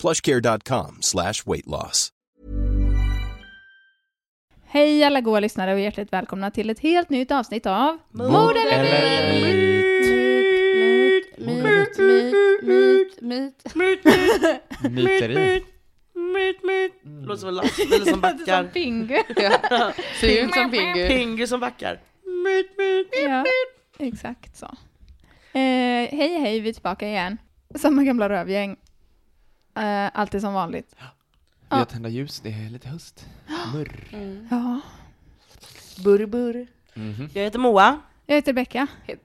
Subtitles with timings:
[0.00, 2.12] plushcare.com slash weight loss.
[4.70, 8.82] Hej alla goa lyssnare och hjärtligt välkomna till ett helt nytt avsnitt av Mord eller
[9.32, 9.78] myt?
[11.38, 13.20] Myt, myt, myt,
[13.74, 13.74] myt.
[14.90, 15.64] Myteri.
[16.14, 16.92] Myt, myt.
[17.26, 18.64] Låter som en eller som Som backar.
[18.64, 19.14] Pingu.
[19.70, 19.92] Ja.
[20.20, 21.08] Ser ut som Pingu.
[21.08, 22.00] Pingu som backar.
[22.44, 23.44] Myt, myt, Ja,
[23.98, 24.66] exakt så.
[25.52, 27.38] Eh, hej hej, vi är tillbaka igen.
[27.74, 28.76] Samma gamla rövgäng.
[29.78, 30.94] Eh, alltid som vanligt.
[31.70, 33.26] Vi har tända ljus, det är lite höst.
[33.74, 34.04] Murr.
[34.50, 34.80] Ja.
[36.04, 36.66] Burr, burr.
[36.94, 37.28] Mhm.
[37.34, 38.00] Jag heter Moa.
[38.26, 38.86] Jag heter Becka.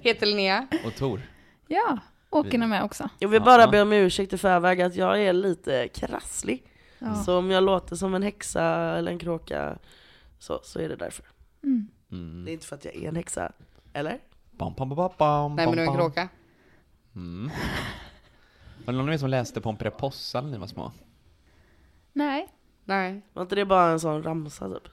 [0.00, 0.66] Heter Linnea.
[0.84, 1.20] Och Tor.
[1.68, 1.98] Ja,
[2.30, 3.08] Åken är med också.
[3.18, 3.44] Jag vill Ja.
[3.44, 6.62] bara be om ursäkt i förväg att jag är lite krasslig.
[6.98, 7.14] Ja.
[7.14, 8.64] Så om jag låter som en häxa
[8.98, 9.78] eller en kråka
[10.38, 11.24] så, så är det därför.
[11.64, 11.88] Mm.
[12.12, 12.44] Mm.
[12.44, 13.52] Det är inte för att jag är en häxa.
[13.92, 14.18] Eller?
[14.50, 16.28] Bam, bam, bam, bam, Nej men du är en bam, kråka.
[17.16, 17.50] Mm.
[18.84, 20.92] Var det någon av er som läste Pomperipossa när ni var små?
[22.12, 22.48] Nej.
[22.84, 23.22] Nej.
[23.32, 24.88] Var inte det bara en sån ramsa typ?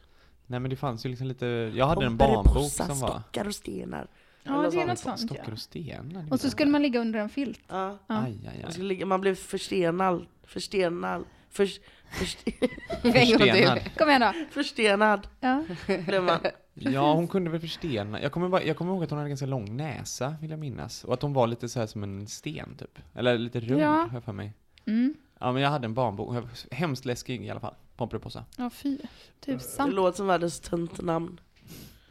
[0.48, 1.46] Nej men det fanns ju liksom lite,
[1.76, 4.08] jag hade en barnbok som var stockar och stenar.
[4.44, 4.88] Ja, Eller det är sånt.
[4.88, 5.54] något sånt Stockar ja.
[5.54, 6.26] och stenar.
[6.32, 7.60] Och så skulle man ligga under en filt.
[7.68, 7.98] Ja.
[8.08, 8.16] Ja.
[8.24, 8.72] Aj, aj, Man, aj.
[8.74, 10.26] skulle ligga, man blev förstenad.
[10.44, 11.24] Förstenad.
[11.50, 11.66] För,
[12.12, 12.40] först,
[13.02, 13.80] Förstenad.
[13.98, 14.34] Kom igen då.
[14.52, 15.64] förstenad Ja.
[16.06, 16.40] blev man.
[16.82, 18.22] Ja, hon kunde väl förstena.
[18.22, 21.04] Jag kommer, bara, jag kommer ihåg att hon hade ganska lång näsa, vill jag minnas.
[21.04, 23.00] Och att hon var lite så här som en sten, typ.
[23.16, 23.88] Eller lite rund, Ja.
[23.90, 24.54] har jag för mig.
[24.86, 25.14] Mm.
[25.40, 26.36] Ja, men jag hade en barnbok.
[26.72, 27.74] Hemskt läskig i alla fall.
[27.96, 28.46] Pomperipossa.
[28.58, 28.98] Ja, fy.
[29.46, 29.90] Det Tusan.
[29.90, 31.40] låter som världens tunt namn.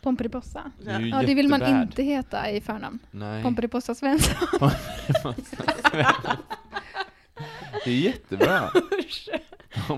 [0.02, 0.72] Pomperipossa.
[0.84, 2.98] Det är ju Ja, det vill man inte heta i förnamn.
[3.10, 3.42] Nej.
[3.42, 4.34] Pomperipossa Svensson.
[7.84, 8.70] Det är jättebra.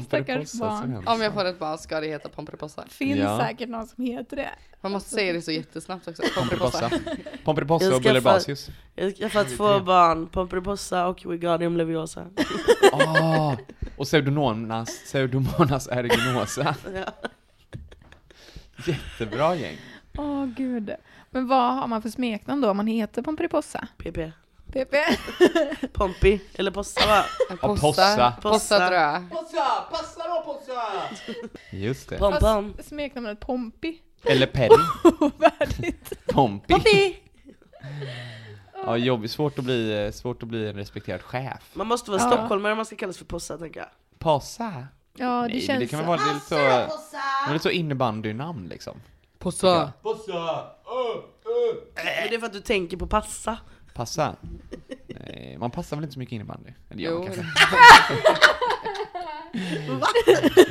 [0.05, 1.03] Stackars barn.
[1.07, 2.85] Om jag får ett barn ska det heta Pomperipossa.
[2.89, 3.41] Finns Ja.
[3.41, 4.51] säkert någon som heter det.
[4.81, 6.23] Man måste säga det så jättesnabbt också.
[6.37, 6.91] Pomperipossa.
[7.45, 7.89] Pomperipossa.
[7.89, 8.71] Och ska Bullebasius.
[8.95, 12.27] Jag ska få två barn, Pomperipossa och Wingardium Leviosa.
[12.93, 13.57] Ah,
[13.97, 16.75] och Pseudomonas, Pseudomonas aeruginosa.
[16.95, 17.29] Ja.
[18.87, 19.77] Jättebra gäng.
[20.19, 20.91] Åh gud.
[21.31, 23.89] Men vad har man för smeknamn då om man heter Pomperipossa?
[23.99, 24.33] PP.
[24.73, 24.95] PP?
[25.93, 27.25] Pompi, eller Possa va?
[27.61, 27.81] possa.
[27.81, 28.33] Possa.
[28.43, 28.77] Possa Possa.
[28.89, 29.25] tror jag.
[31.73, 32.19] Just det.
[32.19, 32.75] Pom pom.
[32.77, 33.99] Fast smeknamnet Pompi?
[34.25, 34.69] Eller Perry.
[35.21, 36.27] Ovärdigt.
[36.27, 36.73] Pompi.
[36.75, 37.17] Pompi!
[38.87, 39.31] Ja, jobbigt.
[39.31, 41.71] Svårt att bli, eh, svårt att bli en respekterad chef.
[41.73, 42.27] Man måste vara Ja.
[42.31, 43.89] stockholmare om man ska kallas för Possa tänker jag.
[44.19, 44.87] Possa.
[45.17, 46.07] Ja, det Nej, känns det kan så.
[46.07, 46.61] vara lite så, det
[47.49, 49.01] är lite så innebandynamn liksom.
[49.39, 49.93] Possa.
[50.05, 50.15] Men
[52.31, 53.59] det är för att du tänker på passa.
[54.01, 54.37] Passa.
[55.09, 56.71] Nej, man passar väl inte så mycket innebandy?
[56.91, 57.35] Eller gör man Jo.
[57.35, 57.45] kanske.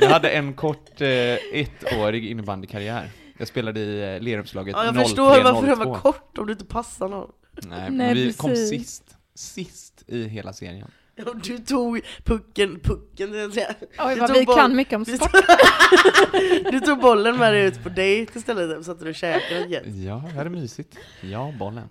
[0.00, 1.08] Jag hade en kort eh,
[1.52, 3.10] ettårig innebandykarriär.
[3.38, 5.84] Jag spelade i eh, Lerumslaget Ja, jag 03, förstår varför den 02.
[5.84, 7.30] var kort om du inte passar någon.
[7.62, 8.80] Nej, Nej, men vi kom precis.
[8.88, 9.16] sist.
[9.34, 10.90] Sist i hela serien.
[11.16, 13.74] Ja, Du tog pucken, pucken, det vill säga.
[13.98, 15.30] Oj, Du vad tog vi boll- kan mycket om sport.
[16.72, 19.66] Du tog bollen med dig ut på dejt istället, så satt du och käkade.
[19.90, 20.96] Ja, det hade mysigt.
[21.20, 21.88] Ja, bollen.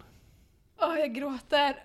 [0.81, 1.75] Åh, jag gråter.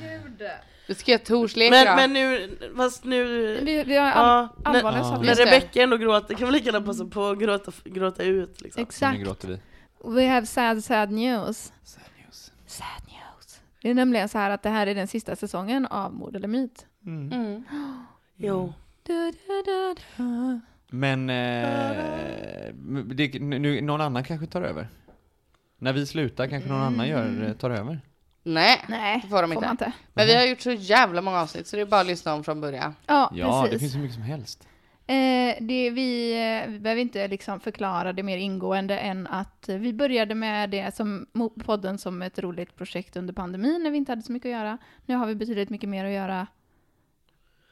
[0.00, 0.42] Gud.
[0.86, 3.24] Du ska göra torslek Men, men nu, fast nu...
[3.64, 5.24] Vi, vi har all, Ja, allvarliga saker.
[5.24, 5.34] När.
[5.34, 8.72] Rebecca ändå gråter kan vi lika gärna passa på att gråta, gråta ut liksom.
[8.72, 9.20] Så nu Exakt.
[9.20, 9.58] gråter vi.
[10.04, 11.72] We have sad, sad news.
[11.84, 12.52] Sad news.
[12.66, 13.60] Sad news.
[13.82, 16.48] Det är nämligen så här att det här är den sista säsongen av Mord eller
[16.48, 16.86] Myt.
[17.06, 17.32] Mm.
[17.32, 17.64] Mm.
[18.36, 18.72] Jo.
[19.02, 20.60] Du, du, du, du.
[20.90, 22.74] Men eh,
[23.04, 24.88] det, nu, någon annan kanske tar över?
[25.82, 28.00] När vi slutar kanske någon annan gör, eh, tar över?
[28.42, 29.64] Nej, Nej, det får de inte.
[29.64, 29.92] man inte.
[30.14, 32.44] Men vi har gjort så jävla många avsnitt så det är bara att lyssna om
[32.44, 32.94] från början.
[33.06, 34.68] Ja, Ja, det finns hur mycket som helst.
[35.06, 36.32] Eh, det, vi,
[36.64, 40.70] eh, vi behöver inte liksom förklara det mer ingående än att eh, vi började med
[40.70, 44.32] det som mo- podden som ett roligt projekt under pandemin när vi inte hade så
[44.32, 44.78] mycket att göra.
[45.06, 46.46] Nu har vi betydligt mycket mer att göra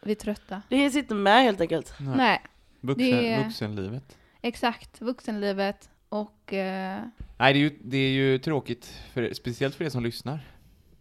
[0.02, 0.62] Vi är trötta.
[0.68, 1.94] Det hinns inte med helt enkelt.
[2.00, 2.16] Nej.
[2.16, 2.40] Nej,
[2.80, 4.16] Vuxen, det- Vuxenlivet.
[4.42, 5.00] exakt.
[5.00, 7.00] Vuxenlivet och eh,
[7.38, 10.40] Nej, det är ju, det är ju tråkigt, för, speciellt för er som lyssnar.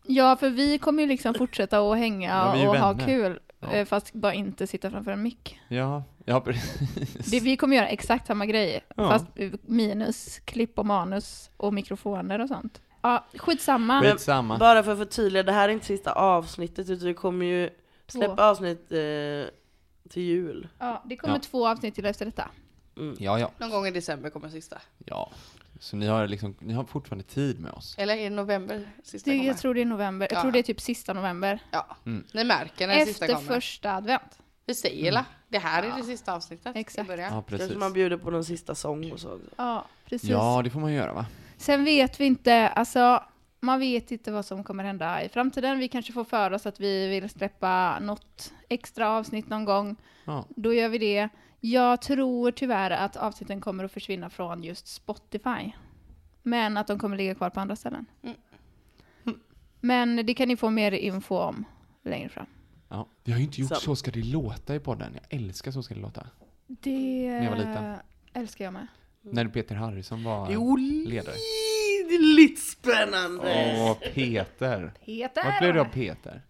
[0.03, 3.05] Ja, för vi kommer ju liksom fortsätta att hänga Ja, vi är och ha vänner.
[3.05, 3.71] kul, Ja.
[3.71, 5.59] eh, fast bara inte sitta framför en mick.
[5.67, 7.25] Ja, ja precis.
[7.31, 9.09] Det, vi kommer göra exakt samma grej, Ja.
[9.09, 9.25] fast
[9.61, 12.81] minus klipp och manus och mikrofoner och sånt.
[13.01, 14.01] Ja, skitsamma.
[14.01, 14.57] Skitsamma.
[14.57, 17.69] Bara för att förtydliga, det här är inte sista avsnittet utan vi kommer ju
[18.07, 18.41] släppa Två.
[18.43, 18.99] avsnitt eh,
[20.09, 20.67] till jul.
[20.79, 21.39] Ja, det kommer Ja.
[21.39, 22.49] två avsnitt till efter detta.
[22.99, 23.15] Mm.
[23.19, 23.51] Ja, ja.
[23.57, 24.77] Någon gång i december kommer sista.
[25.05, 25.31] Ja.
[25.79, 27.95] Så ni har liksom, ni har fortfarande tid med oss.
[27.97, 29.47] Eller är det november sista Det, kommer?
[29.47, 30.27] jag tror det är november.
[30.31, 30.41] Jag Ja.
[30.41, 31.59] tror det är typ sista november.
[31.71, 32.23] Ja, Mm.
[32.33, 33.53] ni märker när sista Efter kommer.
[33.55, 34.39] första advent.
[34.65, 35.95] Vi säger la, det här är Ja.
[35.97, 36.75] det sista avsnittet.
[36.75, 37.09] Exakt.
[37.09, 37.59] Ja, precis.
[37.67, 39.39] Kanske man bjuder på någon sista sång och så.
[39.57, 40.29] Ja, precis.
[40.29, 41.25] Ja, det får man göra va?
[41.57, 43.23] Sen vet vi inte, alltså
[43.59, 45.79] man vet inte vad som kommer hända i framtiden.
[45.79, 49.95] Vi kanske får för oss att vi vill släppa något extra avsnitt någon gång.
[50.25, 50.45] Ja.
[50.49, 51.29] Då gör vi det.
[51.59, 55.71] Jag tror tyvärr att avsnitten kommer att försvinna från just Spotify.
[56.43, 58.05] Men att de kommer ligga kvar på andra ställen.
[58.23, 58.35] Mm.
[59.81, 61.63] Men det kan ni få mer info om
[62.03, 62.45] längre fram.
[62.89, 63.07] ja.
[63.23, 63.75] Vi har ju inte gjort Så.
[63.75, 65.11] Så ska det låta i podden.
[65.13, 66.27] Jag älskar Så ska det låta.
[66.67, 67.95] Det jag var liten.
[68.33, 68.87] älskar jag med.
[69.21, 71.35] När Peter Harrison var Jo, ledare.
[72.09, 73.75] det är lite spännande.
[73.77, 74.93] Åh, Peter.
[75.05, 75.43] Peter!
[75.45, 76.41] Vad blev det av Peter?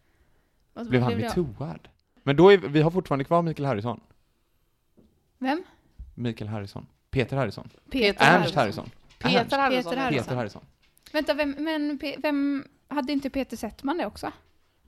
[0.90, 1.88] Blev han metooad?
[2.24, 4.00] Men då är, vi vi har fortfarande kvar Mikael Harrison.
[5.40, 5.64] Vem?
[6.16, 6.86] Mikael Harrison.
[7.12, 7.70] Peter Harrison.
[7.92, 8.90] Peter Ernst Harrison.
[9.20, 9.58] Peter.
[9.58, 9.94] Harrison.
[9.94, 10.62] Peter Peter Harrison.
[11.14, 14.32] Vänta, vem, men Pe- vem hade inte Peter Settman det också?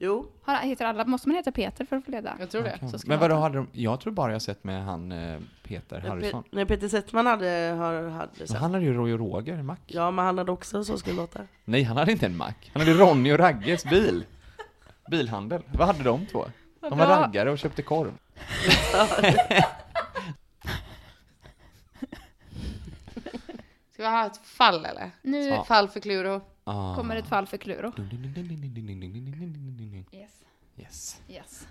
[0.04, 2.36] Jo, Har, heter alla, måste man heta Peter för att få leda?
[2.40, 2.98] Jag tror det.
[3.00, 6.44] Ska Men vadå hade de, jag tror bara jag sett med han eh, Peter Harrison.
[6.44, 8.58] Pe- nej, Peter Settman hade, har, hade sett.
[8.58, 9.82] han hade ju Roy och Roger, en mack.
[9.86, 11.40] Ja, men han hade också Så det låta.
[11.66, 12.72] Nej, han hade inte en mack.
[12.74, 14.26] Han hade Ronny och Ragges bil.
[15.12, 15.62] Bilhandel.
[15.74, 16.46] Vad hade de två?
[16.82, 18.12] De var raggare och köpte korv.
[24.12, 25.12] Ska vi ha ett fall eller?
[25.22, 25.64] Nu Ja.
[25.64, 26.42] Fall för Kluro.
[26.64, 26.96] Ah.
[26.96, 27.92] kommer ett fall för Kluro.
[30.12, 30.32] Yes.
[30.78, 31.22] Yes.
[31.30, 31.68] yes.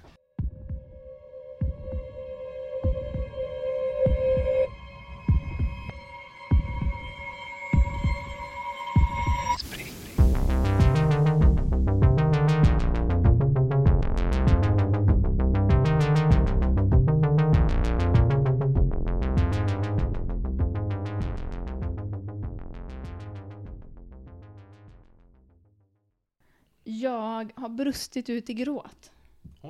[27.60, 29.10] Har brustit ut i gråt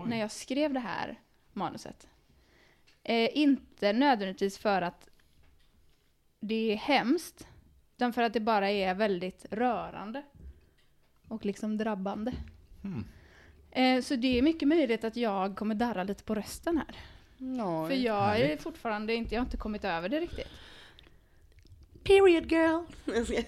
[0.07, 1.19] när jag skrev det här
[1.53, 2.09] manuset.
[3.03, 5.09] Eh, inte nödvändigtvis för att
[6.41, 7.49] det är hemskt,
[7.97, 10.23] utan för att det bara är väldigt rörande
[11.29, 12.33] och liksom drabbande.
[12.85, 13.05] Mm.
[13.71, 16.97] Eh, så det är mycket möjligt att jag kommer darra lite på rösten här.
[17.39, 17.87] No.
[17.87, 18.63] För jag är härligt.
[18.63, 20.49] fortfarande inte, jag har inte kommit över det riktigt.
[22.05, 22.85] Period girl.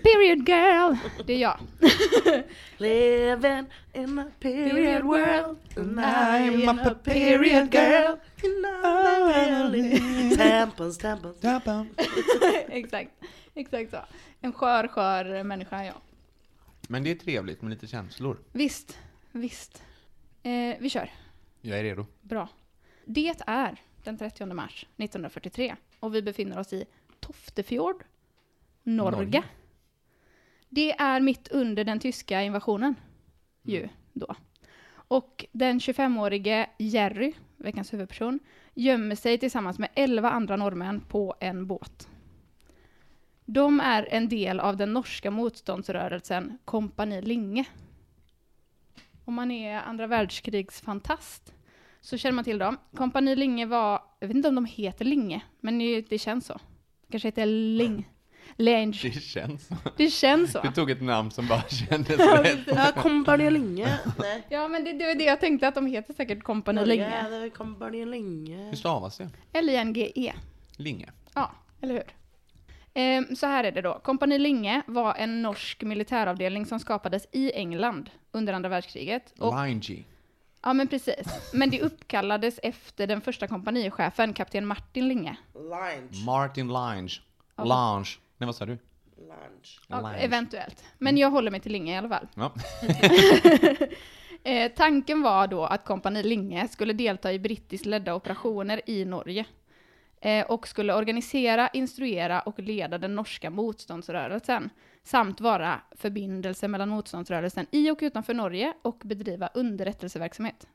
[0.02, 0.96] Period girl!
[1.26, 1.58] Det är jag.
[2.76, 5.58] Living in a period world.
[5.76, 8.16] And I'm I'm a a period girl.
[10.36, 11.88] Tampons, tampons.
[12.68, 13.10] exakt,
[13.54, 13.98] exakt så.
[14.40, 16.00] En skör, skör människa är jag.
[16.88, 18.38] Men det är trevligt med lite känslor.
[18.52, 18.98] Visst,
[19.32, 19.82] visst.
[20.42, 21.10] Eh, vi kör.
[21.60, 22.06] Jag är redo.
[22.20, 22.48] Bra.
[23.04, 26.84] Det är den 30 mars 1943 och vi befinner oss i
[27.20, 28.04] Toftefjord,
[28.82, 29.18] Norge.
[29.18, 29.42] Norge.
[30.68, 32.94] Det är mitt under den tyska invasionen
[33.62, 34.34] ju då.
[34.94, 38.40] Och den 25-årige Jerry, veckans huvudperson,
[38.74, 42.08] gömmer sig tillsammans med 11 andra norrmän på en båt.
[43.44, 47.64] De är en del av den norska motståndsrörelsen Kompani Linge.
[49.24, 51.54] Om man är andra världskrigsfantast
[52.00, 52.76] så känner man till dem.
[52.96, 56.60] Kompani Linge var, jag vet inte om de heter Linge, men det, det känns så.
[57.10, 58.08] Kanske heter Ling.
[58.56, 58.98] Lange.
[59.02, 59.74] Det känns så.
[59.96, 60.60] Det känns så.
[60.62, 62.58] Du tog ett namn som bara kändes rätt.
[62.66, 63.98] Ja, Kompani Linge.
[64.18, 64.42] Nej.
[64.48, 67.26] Ja, men det, det var det jag tänkte att de heter säkert Kompani Ja, Linge.
[67.30, 68.56] det är Kompani Linge.
[68.68, 69.28] Hur stavas det?
[69.52, 70.32] L-I-N-G-E.
[70.76, 71.10] Linge.
[71.34, 72.04] Ja, eller hur?
[72.94, 74.00] Ehm, så här är det då.
[74.04, 79.34] Kompani Linge var en norsk militäravdelning som skapades i England under andra världskriget.
[79.38, 80.04] Och, Line G.
[80.62, 81.26] ja, men precis.
[81.52, 85.36] Men det uppkallades efter den första kompanichefen, kapten Martin Linge.
[85.54, 86.24] Lunch.
[86.26, 87.12] Martin Lange.
[87.56, 87.64] Ja.
[87.64, 88.06] Lange.
[88.42, 88.78] Nej, vad sa du?
[89.16, 89.80] Lunch.
[89.88, 90.84] Ja, eventuellt.
[90.98, 92.28] Men jag håller mig till Linge i alla fall.
[92.34, 92.54] Ja.
[94.44, 99.44] Eh, tanken var då att kompani Linge skulle delta i brittiskt ledda operationer i Norge.
[100.20, 104.70] Eh, och skulle organisera, instruera och leda den norska motståndsrörelsen.
[105.02, 110.66] Samt vara förbindelse mellan motståndsrörelsen i och utanför Norge och bedriva underrättelseverksamhet.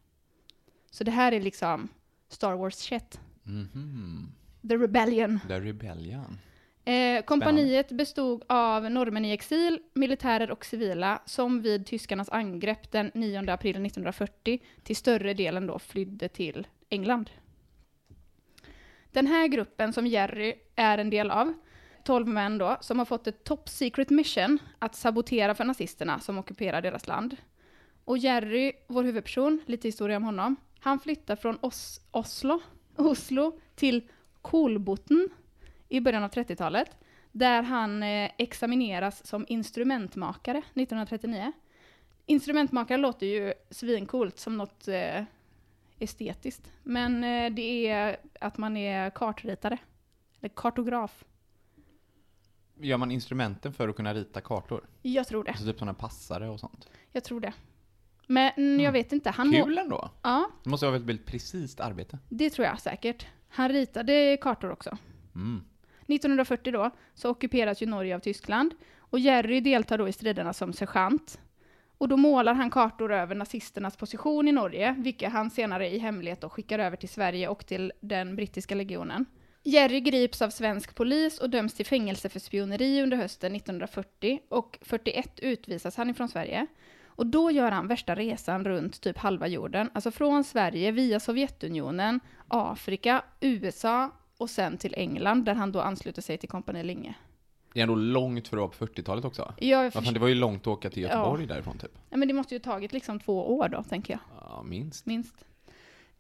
[0.92, 1.88] Så det här är liksom
[2.30, 3.20] Star Wars shit.
[3.44, 4.32] Mhm.
[4.70, 5.40] The Rebellion.
[5.48, 6.40] The Rebellion.
[6.88, 13.12] Eh, kompaniet bestod av norrmän i exil, militärer och civila som vid tyskarnas angrepp den
[13.14, 17.30] 9 april 1940 till större delen då flydde till England.
[19.12, 21.54] Den här gruppen som Jerry är en del av,
[22.04, 26.38] 12 män då, som har fått ett top secret mission att sabotera för nazisterna som
[26.38, 27.36] ockuperar deras land.
[28.06, 32.60] Och Jerry, vår huvudperson, lite historia om honom, han flyttar från Os- Oslo,
[32.96, 34.10] Oslo till
[34.42, 35.30] Kolboten
[35.90, 36.98] i början av 30-talet,
[37.32, 41.52] där han eh, examineras som instrumentmakare 1939.
[42.26, 45.24] Instrumentmakare låter ju svincoolt som något eh,
[46.00, 49.78] estetiskt, men eh, det är att man är kartritare,
[50.40, 51.24] eller kartograf.
[52.80, 54.88] Gör man instrumenten för att kunna rita kartor?
[55.02, 56.90] Jag tror det, Alltså typ sådana passare och sånt.
[57.12, 57.54] jag tror det.
[58.28, 60.10] Men mm, jag vet inte, han Kul ändå!
[60.24, 62.20] Ja, Det måste vara ett väldigt precis arbete.
[62.30, 63.28] det tror jag säkert.
[63.50, 64.98] Han ritade kartor också.
[65.36, 65.64] Mm.
[66.08, 70.74] 1940 då, så ockuperas ju Norge av Tyskland och Jerry deltar då i striderna som
[70.74, 71.40] sergeant.
[71.98, 76.42] Och då målar han kartor över nazisternas position i Norge, vilka han senare i hemlighet
[76.42, 79.26] då skickar över till Sverige och till den brittiska legionen.
[79.64, 84.80] Jerry grips av svensk polis och döms till fängelse för spioneri under hösten 1940 och
[84.82, 86.68] 41 utvisas han ifrån Sverige.
[87.06, 92.20] Och då gör han värsta resan runt typ halva jorden, alltså från Sverige via Sovjetunionen,
[92.48, 97.16] Afrika, USA och sen till England där han då ansluter sig till Kompani Linge.
[97.74, 99.54] Det är ändå långt för att vara på 40-talet också.
[99.58, 101.54] Jag Ja, fan, det var ju långt att åka till Göteborg Ja.
[101.54, 101.92] därifrån typ.
[102.10, 104.20] Ja, men det måste ju tagit liksom två år då, tänker jag.
[104.50, 105.06] Ja, minst.
[105.06, 105.46] Minst.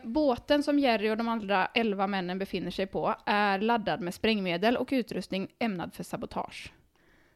[0.03, 4.77] Båten som Jerry och de andra elva männen befinner sig på är laddad med sprängmedel
[4.77, 6.73] och utrustning ämnad för sabotage.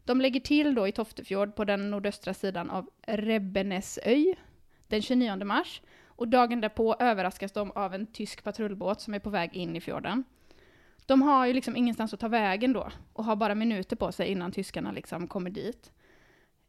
[0.05, 4.35] De lägger till då i Toftefjord på den nordöstra sidan av Rebbenesöy
[4.87, 9.29] den 29 mars och dagen därpå överraskas de av en tysk patrullbåt som är på
[9.29, 10.23] väg in i fjorden.
[11.11, 14.27] De har ju liksom ingenstans att ta vägen då och har bara minuter på sig
[14.27, 15.91] innan tyskarna liksom kommer dit.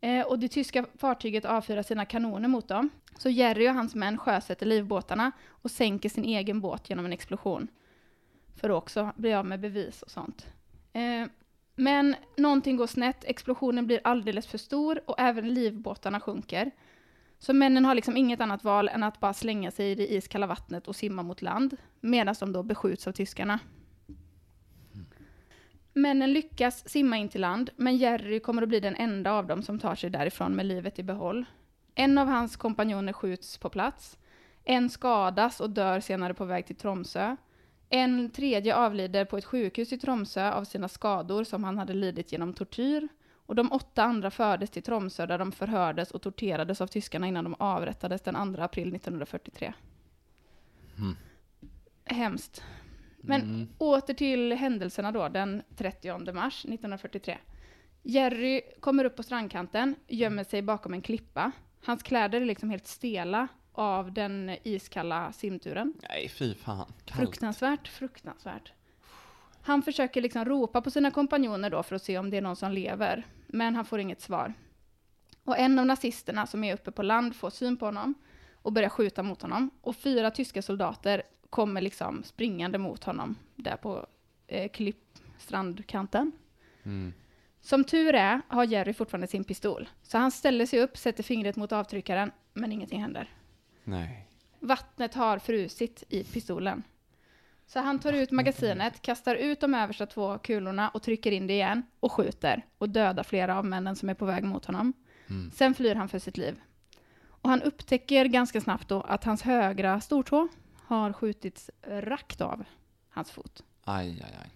[0.01, 2.91] Eh, och det tyska fartyget avfyrar sina kanoner mot dem.
[3.19, 7.69] Så Jerry och hans män sjösätter livbåtarna och sänker sin egen båt genom en explosion.
[8.57, 10.47] För att också bli av med bevis och sånt.
[10.93, 11.27] Eh,
[11.77, 16.71] men någonting går snett, explosionen blir alldeles för stor och även livbåtarna sjunker.
[17.39, 20.47] Så männen har liksom inget annat val än att bara slänga sig i det iskalla
[20.47, 23.59] vattnet och simma mot land, medan de då beskjuts av tyskarna.
[25.93, 29.63] Männen lyckas simma in till land, men Jerry kommer att bli den enda av dem
[29.63, 31.45] som tar sig därifrån med livet i behåll.
[31.95, 34.19] En av hans kompanjoner skjuts på plats.
[34.65, 37.37] En skadas och dör senare på väg till Tromsö.
[37.89, 42.33] En tredje avlider på ett sjukhus i Tromsö av sina skador som han hade lidit
[42.33, 43.09] genom tortyr.
[43.47, 47.45] Och de åtta andra fördes till Tromsö där de förhördes och torterades av tyskarna innan
[47.45, 49.73] de avrättades den 2 april 1943.
[50.99, 51.17] Mm.
[52.05, 52.63] Hemskt.
[53.25, 53.69] Men Mm.
[53.79, 57.39] åter till händelserna då, den 30 mars 1943.
[58.03, 61.53] Jerry kommer upp på strandkanten, gömmer sig bakom en klippa.
[61.85, 65.95] Hans kläder är liksom helt stela av den iskalla simturen.
[66.09, 66.93] Nej, fy fan.
[67.05, 67.21] Kallt.
[67.21, 68.73] Fruktansvärt, fruktansvärt.
[69.63, 72.57] Han försöker liksom ropa på sina kompanjoner då för att se om det är någon
[72.57, 74.55] som lever, men han får inget svar.
[75.45, 78.15] Och en av nazisterna som är uppe på land får syn på honom
[78.63, 79.71] och börjar skjuta mot honom.
[79.81, 84.07] Och fyra tyska soldater kommer liksom springande mot honom där på
[84.47, 86.33] eh, klipp, strandkanten.
[86.83, 87.13] Mm.
[87.61, 91.57] Som tur är har Jerry fortfarande sin pistol, så han ställer sig upp, sätter fingret
[91.57, 93.29] mot avtryckaren, men ingenting händer.
[93.85, 94.29] Nej.
[94.61, 96.83] Vattnet har frusit i pistolen.
[97.67, 101.53] Så han tar ut magasinet, kastar ut de översta två kulorna och trycker in det
[101.53, 104.93] igen och skjuter och dödar flera av männen som är på väg mot honom.
[105.31, 105.51] Mm.
[105.51, 106.61] Sen flyr han för sitt liv.
[107.43, 110.49] Och han upptäcker ganska snabbt då att hans högra stortå
[110.87, 112.65] har skjutits rakt av
[113.11, 113.65] hans fot.
[113.85, 114.51] Aj, aj, aj.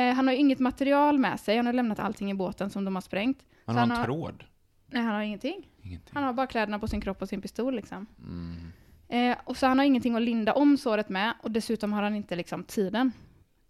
[0.00, 2.94] Eh, han har inget material med sig, han har lämnat allting i båten som de
[2.94, 3.38] har sprängt.
[3.66, 4.44] Han har han en har- tråd.
[4.86, 5.68] Nej, han har ingenting.
[5.82, 6.10] Ingenting.
[6.14, 8.06] Han har bara kläderna på sin kropp och sin pistol liksom.
[8.18, 8.72] Mm.
[9.08, 12.14] Eh, och så han har ingenting att linda om såret med och dessutom har han
[12.14, 13.12] inte liksom tiden.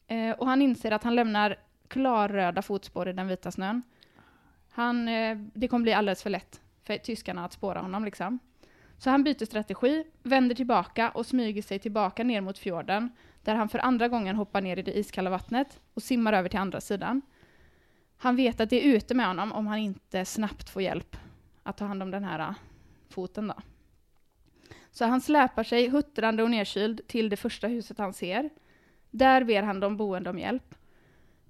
[0.07, 1.57] Eh, och han inser att han lämnar
[1.89, 3.83] klarröda fotspår i den vita snön.
[4.71, 8.39] Han, eh, det kommer bli alldeles för lätt för tyskarna att spåra honom liksom.
[8.99, 13.11] Så han byter strategi, vänder tillbaka och smyger sig tillbaka ner mot fjorden
[13.43, 16.59] där han för andra gången hoppar ner i det iskalla vattnet och simmar över till
[16.59, 17.23] andra sidan.
[18.17, 21.17] Han vet att det är ute med honom om han inte snabbt får hjälp
[21.63, 22.55] att ta hand om den här äh,
[23.09, 23.55] foten då.
[24.91, 28.51] Så han släpar sig huttrande och nedkyld till det första huset han ser.
[29.11, 30.75] Där ber han de boende om hjälp.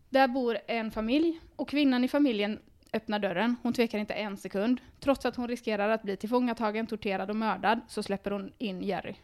[0.09, 2.61] Där bor en familj och kvinnan i familjen
[2.95, 3.57] öppnar dörren.
[3.63, 4.81] Hon tvekar inte en sekund.
[5.01, 9.15] Trots att hon riskerar att bli tillfångatagen, torterad och mördad så släpper hon in Jerry.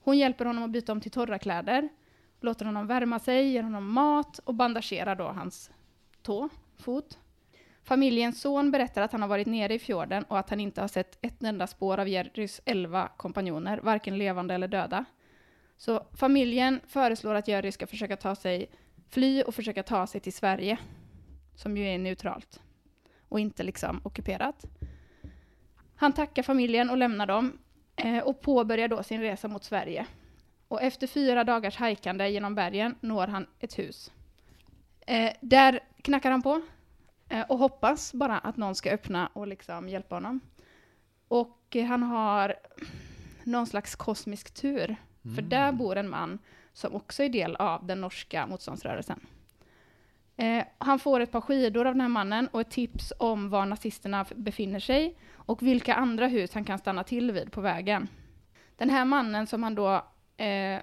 [0.00, 1.88] Hon hjälper honom att byta om till torra kläder,
[2.40, 5.70] låter honom värma sig, ger honom mat och bandagerar då hans
[6.22, 7.18] tå, fot.
[7.82, 10.88] Familjens son berättar att han har varit nere i fjorden och att han inte har
[10.88, 15.04] sett ett enda spår av Jerrys elva kompanjoner, varken levande eller döda.
[15.76, 18.70] Så familjen föreslår att Jerry ska försöka ta sig,
[19.08, 20.78] fly och försöka ta sig till Sverige,
[21.54, 22.60] som ju är neutralt
[23.36, 24.66] och inte liksom ockuperat.
[25.96, 27.58] Han tackar familjen och lämnar dem
[27.96, 30.06] eh, och påbörjar då sin resa mot Sverige.
[30.68, 34.12] Och efter fyra dagars hajkande genom bergen når han ett hus.
[35.06, 36.62] Eh, där knackar han på
[37.28, 40.40] eh, och hoppas bara att någon ska öppna och liksom hjälpa honom.
[41.28, 42.54] Och han har
[43.44, 44.96] någon slags kosmisk tur,
[45.34, 46.38] för där bor en man
[46.72, 49.26] som också är del av den norska motståndsrörelsen.
[50.36, 53.66] Eh, han får ett par skidor av den här mannen och ett tips om var
[53.66, 58.08] nazisterna befinner sig och vilka andra hus han kan stanna till vid på vägen.
[58.76, 60.04] Den här mannen som han då
[60.36, 60.80] eh,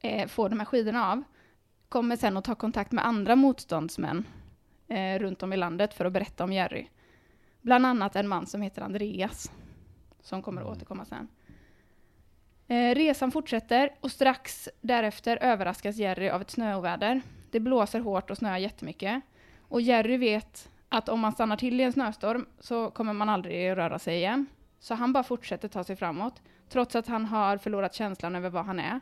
[0.00, 1.22] eh, får de här skidorna av
[1.88, 4.24] kommer sen att ta kontakt med andra motståndsmän
[4.88, 6.86] eh, runt om i landet för att berätta om Jerry.
[7.60, 9.52] Bland annat en man som heter Andreas,
[10.20, 11.28] som kommer att återkomma sen.
[12.66, 17.22] Eh, resan fortsätter och strax därefter överraskas Jerry av ett snöoväder.
[17.50, 19.22] Det blåser hårt och snöar jättemycket.
[19.68, 23.76] Och Jerry vet att om man stannar till i en snöstorm så kommer man aldrig
[23.76, 24.46] röra sig igen.
[24.80, 28.64] Så han bara fortsätter ta sig framåt, trots att han har förlorat känslan över vad
[28.64, 29.00] han är.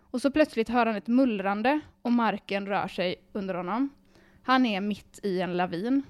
[0.00, 3.88] Och så plötsligt hör han ett mullrande och marken rör sig under honom.
[4.42, 6.02] Han är mitt i en lavin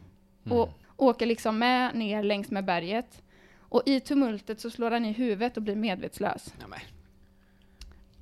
[0.51, 3.23] och åker liksom med ner längs med berget.
[3.59, 6.55] Och i tumultet så slår han i huvudet och blir medvetslös.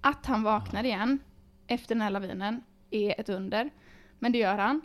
[0.01, 1.19] Att han vaknar igen
[1.67, 2.63] efter den här lavinen
[2.95, 3.71] är ett under,
[4.19, 4.81] men det gör han.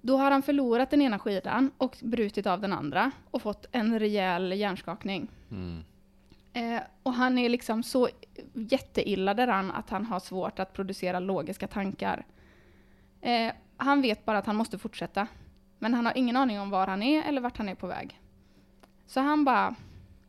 [0.00, 3.98] Då har han förlorat den ena skidan och brutit av den andra och fått en
[3.98, 5.28] rejäl hjärnskakning.
[5.50, 5.84] Mm.
[6.52, 8.08] Eh, och han är liksom så
[8.54, 12.26] jätteilla däran att han har svårt att producera logiska tankar.
[13.20, 15.26] Eh, han vet bara att han måste fortsätta,
[15.78, 18.20] men han har ingen aning om var han är eller vart han är på väg.
[19.06, 19.74] Så han bara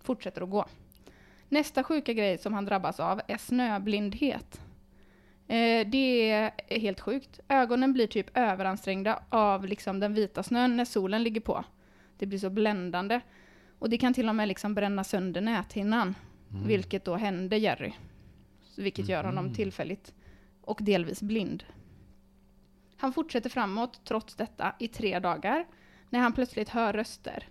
[0.02, 0.66] fortsätter att gå.
[1.50, 4.62] Nästa sjuka grej som han drabbas av är snöblindhet.
[5.52, 7.40] Eh, det är helt sjukt.
[7.48, 11.64] Ögonen blir typ överansträngda av liksom den vita snön när solen ligger på.
[12.18, 13.20] Det blir så bländande.
[13.80, 16.16] Och det kan till och med liksom bränna sönder näthinnan,
[16.66, 17.94] vilket då händer Jerry.
[18.78, 20.14] Vilket gör honom tillfälligt
[20.62, 21.64] och delvis blind.
[22.98, 25.66] Han fortsätter framåt trots detta i tre dagar,
[26.10, 27.48] när han plötsligt hör röster.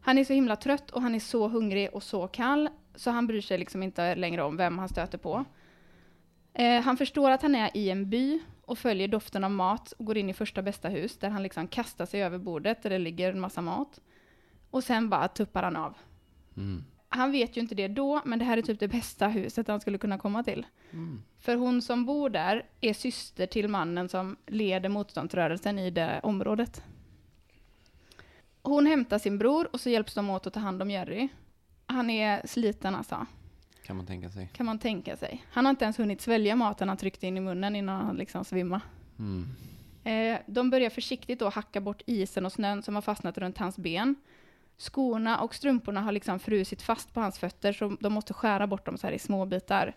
[0.00, 3.26] Han är så himla trött och han är så hungrig och så kall, så han
[3.26, 5.44] bryr sig liksom inte längre om vem han stöter på.
[6.54, 10.04] Eh, han förstår att han är i en by och följer doften av mat och
[10.04, 12.98] går in i första bästa hus, där han liksom kastar sig över bordet där det
[12.98, 14.00] ligger en massa mat.
[14.70, 15.94] Och sen bara tuppar han av.
[16.56, 16.84] Mm.
[17.08, 19.80] Han vet ju inte det då, men det här är typ det bästa huset han
[19.80, 20.66] skulle kunna komma till.
[21.38, 26.82] För hon som bor där är syster till mannen som leder motståndsrörelsen i det området.
[28.62, 31.28] Hon hämtar sin bror och så hjälps de åt att ta hand om Jerry.
[31.86, 33.26] Han är sliten alltså,
[33.88, 34.50] Kan man tänka sig.
[34.54, 35.44] kan man tänka sig.
[35.50, 38.44] Han har inte ens hunnit svälja maten han tryckte in i munnen innan han liksom
[38.44, 38.82] svimmade.
[39.18, 39.48] Mm.
[40.04, 43.78] Eh, de börjar försiktigt då hacka bort isen och snön som har fastnat runt hans
[43.78, 44.14] ben.
[44.76, 48.86] Skorna och strumporna har liksom frusit fast på hans fötter så de måste skära bort
[48.86, 49.94] dem så här i små bitar.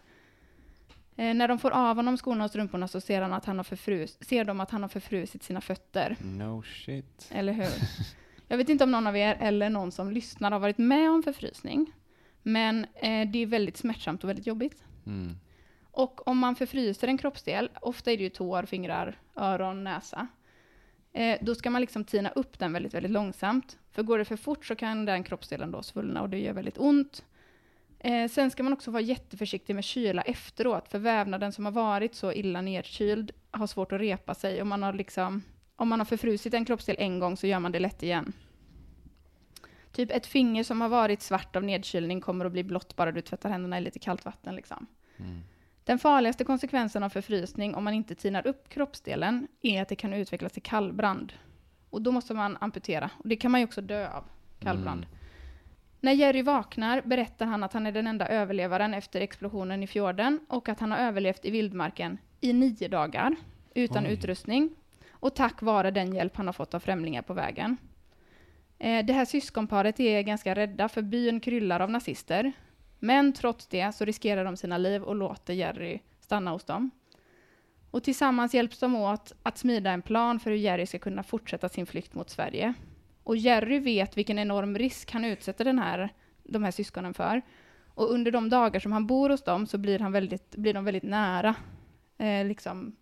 [1.16, 3.64] Eh, när de får av honom skorna och strumporna så ser, han att han har
[3.64, 6.16] förfrus, ser de att han har förfrusit sina fötter.
[6.22, 7.30] No shit.
[7.32, 7.72] Eller hur?
[8.48, 11.24] Jag vet inte om någon av er eller någon som lyssnar har varit med om
[11.24, 11.94] förfrysning.
[12.44, 14.84] Men eh, det är väldigt smärtsamt och väldigt jobbigt.
[15.06, 15.36] Mm.
[15.92, 20.28] Och om man förfryser en kroppsdel, ofta är det ju tår, fingrar, öron, näsa,
[21.14, 23.78] eh, då ska man liksom tina upp den väldigt, väldigt långsamt.
[23.92, 26.78] För går det för fort så kan den kroppsdelen då svullna och det gör väldigt
[26.78, 27.26] ont.
[28.00, 32.16] Eh, sen ska man också vara jätteförsiktig med kyla efteråt, för vävnaden som har varit
[32.16, 34.62] så illa nedkyld har svårt att repa sig.
[34.62, 35.44] Och man har liksom,
[35.76, 38.34] om man har förfrusit en kroppsdel en gång så gör man det lätt igen.
[39.92, 43.22] Typ ett finger som har varit svart av nedkylning kommer att bli blått bara du
[43.22, 44.56] tvättar händerna i lite kallt vatten.
[44.56, 44.88] Liksom.
[45.18, 45.42] Mm.
[45.84, 50.14] Den farligaste konsekvensen av förfrysning om man inte tinar upp kroppsdelen är att det kan
[50.14, 51.34] utvecklas till kallbrand.
[51.90, 53.10] Och då måste man amputera.
[53.18, 54.24] Och det kan man ju också dö av,
[54.60, 55.06] kallbrand.
[56.00, 60.40] När Jerry vaknar berättar han att han är den enda överlevaren efter explosionen i fjorden
[60.48, 63.36] och att han har överlevt i vildmarken i nio dagar
[63.74, 64.14] utan Oj.
[64.14, 64.70] utrustning
[65.12, 67.78] och tack vare den hjälp han har fått av främlingar på vägen.
[68.84, 72.52] Eh, Det här syskonparet är ganska rädda för byn kryllar av nazister.
[73.00, 76.92] Men trots det så riskerar de sina liv och låter Jerry stanna hos dem.
[77.92, 81.70] Och tillsammans hjälps de åt att smida en plan för hur Jerry ska kunna fortsätta
[81.70, 82.74] sin flykt mot Sverige.
[83.24, 86.10] Och Jerry vet vilken enorm risk han utsätter den här,
[86.44, 87.42] de här syskonen för.
[87.94, 90.86] Och under de dagar som han bor hos dem så blir, han väldigt, blir de
[90.86, 91.56] väldigt nära.
[92.18, 92.96] Eh, liksom,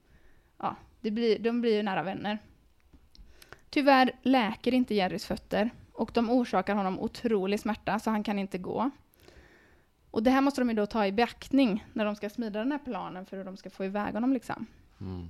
[0.57, 2.39] ja, det blir, de blir ju nära vänner.
[3.69, 8.57] Tyvärr läker inte Jerrys fötter och de orsakar honom otrolig smärta så han kan inte
[8.57, 8.91] gå.
[10.11, 12.71] Och det här måste de ju då ta i beaktning när de ska smida den
[12.71, 14.65] här planen för hur de ska få iväg honom liksom.
[15.01, 15.27] Mm.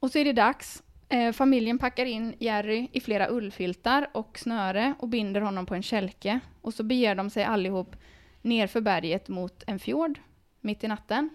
[0.00, 0.82] Och så är det dags.
[1.08, 5.82] Eh, familjen packar in Jerry i flera ullfiltar och snöre och binder honom på en
[5.82, 6.40] kälke.
[6.60, 7.96] Och så beger de sig allihop
[8.42, 10.18] ner för berget mot en fjord
[10.60, 11.30] mitt i natten.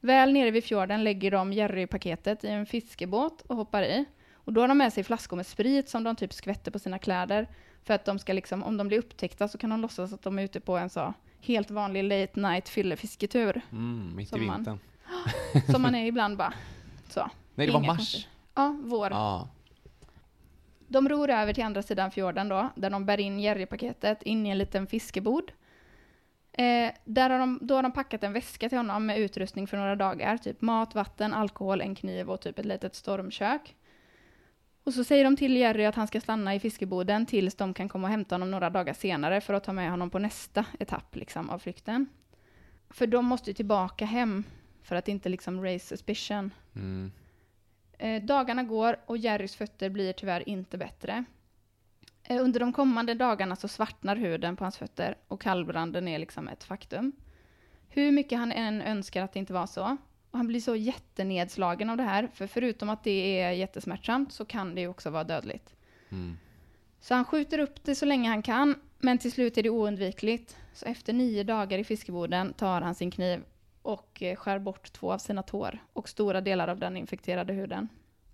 [0.00, 4.04] Väl nere vid fjorden lägger de Jerry-paketet i en fiskebåt och hoppar i.
[4.44, 6.98] Och då har de med sig flaskor med sprit som de typ skvätter på sina
[6.98, 7.48] kläder.
[7.84, 10.38] För att de ska liksom, om de blir upptäckta så kan de låtsas att de
[10.38, 13.60] är ute på en så helt vanlig late night fyllefisketur.
[13.72, 14.78] Mm, mitt i Som man- vintern.
[15.72, 16.52] Som man är ibland bara.
[17.08, 17.30] Så.
[17.54, 17.96] Nej, det var Inga mars.
[17.98, 18.28] konstigt.
[18.54, 19.10] Ja, vår.
[19.10, 19.48] Ja.
[20.88, 24.50] De ror över till andra sidan fjorden då, där de bär in Jerry-paketet in i
[24.50, 25.52] en liten fiskebod.
[26.52, 29.76] Eh, där har de, då har de packat en väska till honom med utrustning för
[29.76, 33.76] några dagar, typ mat, vatten, alkohol, en kniv och typ ett litet stormkök.
[34.84, 37.88] Och så säger de till Jerry att han ska stanna i fiskeboden tills de kan
[37.88, 41.16] komma och hämta honom några dagar senare för att ta med honom på nästa etapp
[41.16, 42.06] liksom, av flykten.
[42.90, 44.44] För de måste ju tillbaka hem
[44.82, 46.50] för att inte liksom raise suspicion.
[46.76, 47.12] Mm.
[47.98, 51.24] Eh, dagarna går och Jerrys fötter blir tyvärr inte bättre.
[52.22, 56.48] Eh, under de kommande dagarna så svartnar huden på hans fötter och kallbranden är liksom
[56.48, 57.12] ett faktum.
[57.88, 59.96] Hur mycket han än önskar att det inte var så.
[60.32, 64.44] Och han blir så jättenedslagen av det här, för förutom att det är jättesmärtsamt så
[64.44, 65.74] kan det ju också vara dödligt.
[66.08, 66.36] Mm.
[67.00, 70.56] Så han skjuter upp det så länge han kan, men till slut är det oundvikligt.
[70.72, 73.44] Så efter nio dagar i fiskeboden tar han sin kniv
[73.82, 77.88] och eh, skär bort två av sina tår och stora delar av den infekterade huden.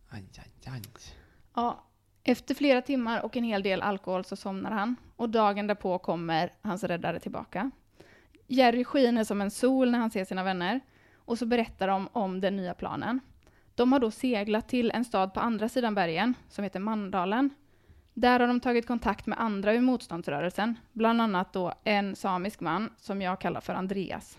[0.09, 0.83] Aj, aj, aj.
[1.55, 1.85] Ja,
[2.25, 6.53] efter flera timmar och en hel del alkohol så somnar han och dagen därpå kommer
[6.63, 7.71] hans räddare tillbaka.
[8.47, 10.81] Jerry skiner som en sol när han ser sina vänner
[11.29, 13.21] och så berättar de om den nya planen.
[13.75, 17.51] De har då seglat till en stad på andra sidan bergen som heter Mandalen.
[18.14, 22.91] Där har de tagit kontakt med andra ur motståndsrörelsen, bland annat då en samisk man
[22.97, 24.38] som jag kallar för Andreas.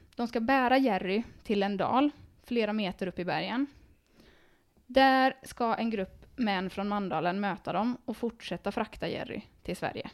[0.15, 2.11] De ska bära Jerry till en dal
[2.43, 3.67] flera meter upp i bergen.
[4.85, 10.09] Där ska en grupp män från Mandalen möta dem och fortsätta frakta Jerry till Sverige.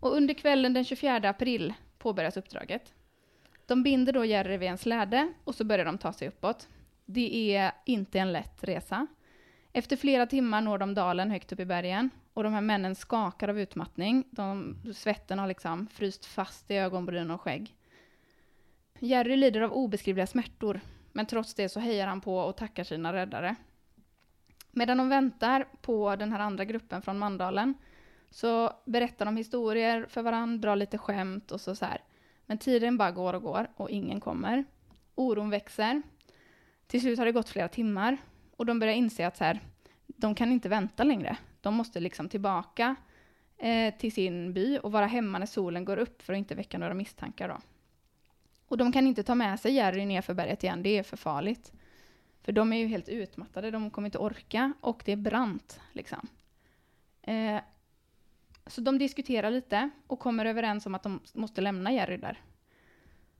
[0.00, 2.94] Och under kvällen den 24 april påbörjas uppdraget.
[3.66, 6.68] De binder då Jerry vid en släde och så börjar de ta sig uppåt.
[7.04, 9.06] Det är inte en lätt resa.
[9.72, 13.48] Efter flera timmar når de dalen högt upp i bergen och de här männen skakar
[13.48, 14.24] av utmattning.
[14.30, 17.74] De, svetten har liksom fryst fast i ögonbryn och skägg.
[18.98, 20.80] Jerry lider av obeskrivliga smärtor
[21.12, 23.54] Men trots det så hejar han på och tackar sina räddare.
[24.72, 27.74] Medan de väntar på den här andra gruppen från Mandalen
[28.30, 32.00] så berättar de historier för varandra, drar lite skämt och så, så här.
[32.46, 34.64] Men tiden bara går och går och ingen kommer.
[35.14, 36.02] Oron växer.
[36.86, 38.16] Till slut har det gått flera timmar
[38.56, 39.60] och de börjar inse att så här,
[40.06, 41.36] de kan inte vänta längre.
[41.60, 42.96] De måste liksom tillbaka
[43.58, 46.78] eh, till sin by och vara hemma när solen går upp för att inte väcka
[46.78, 47.48] några misstankar.
[47.48, 47.58] Då.
[48.68, 51.72] Och de kan inte ta med sig Jerry nerför berget igen, det är för farligt.
[52.42, 55.80] För de är ju helt utmattade, de kommer inte orka och det är brant.
[55.92, 56.28] Liksom.
[57.22, 57.60] Eh,
[58.66, 62.40] så de diskuterar lite och kommer överens om att de måste lämna Jerry där.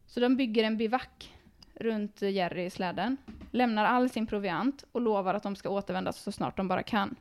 [0.07, 1.35] Så de bygger en bivack
[1.75, 3.17] runt Jerry i släden,
[3.51, 7.17] lämnar all sin proviant och lovar att de ska återvända så snart de bara kan.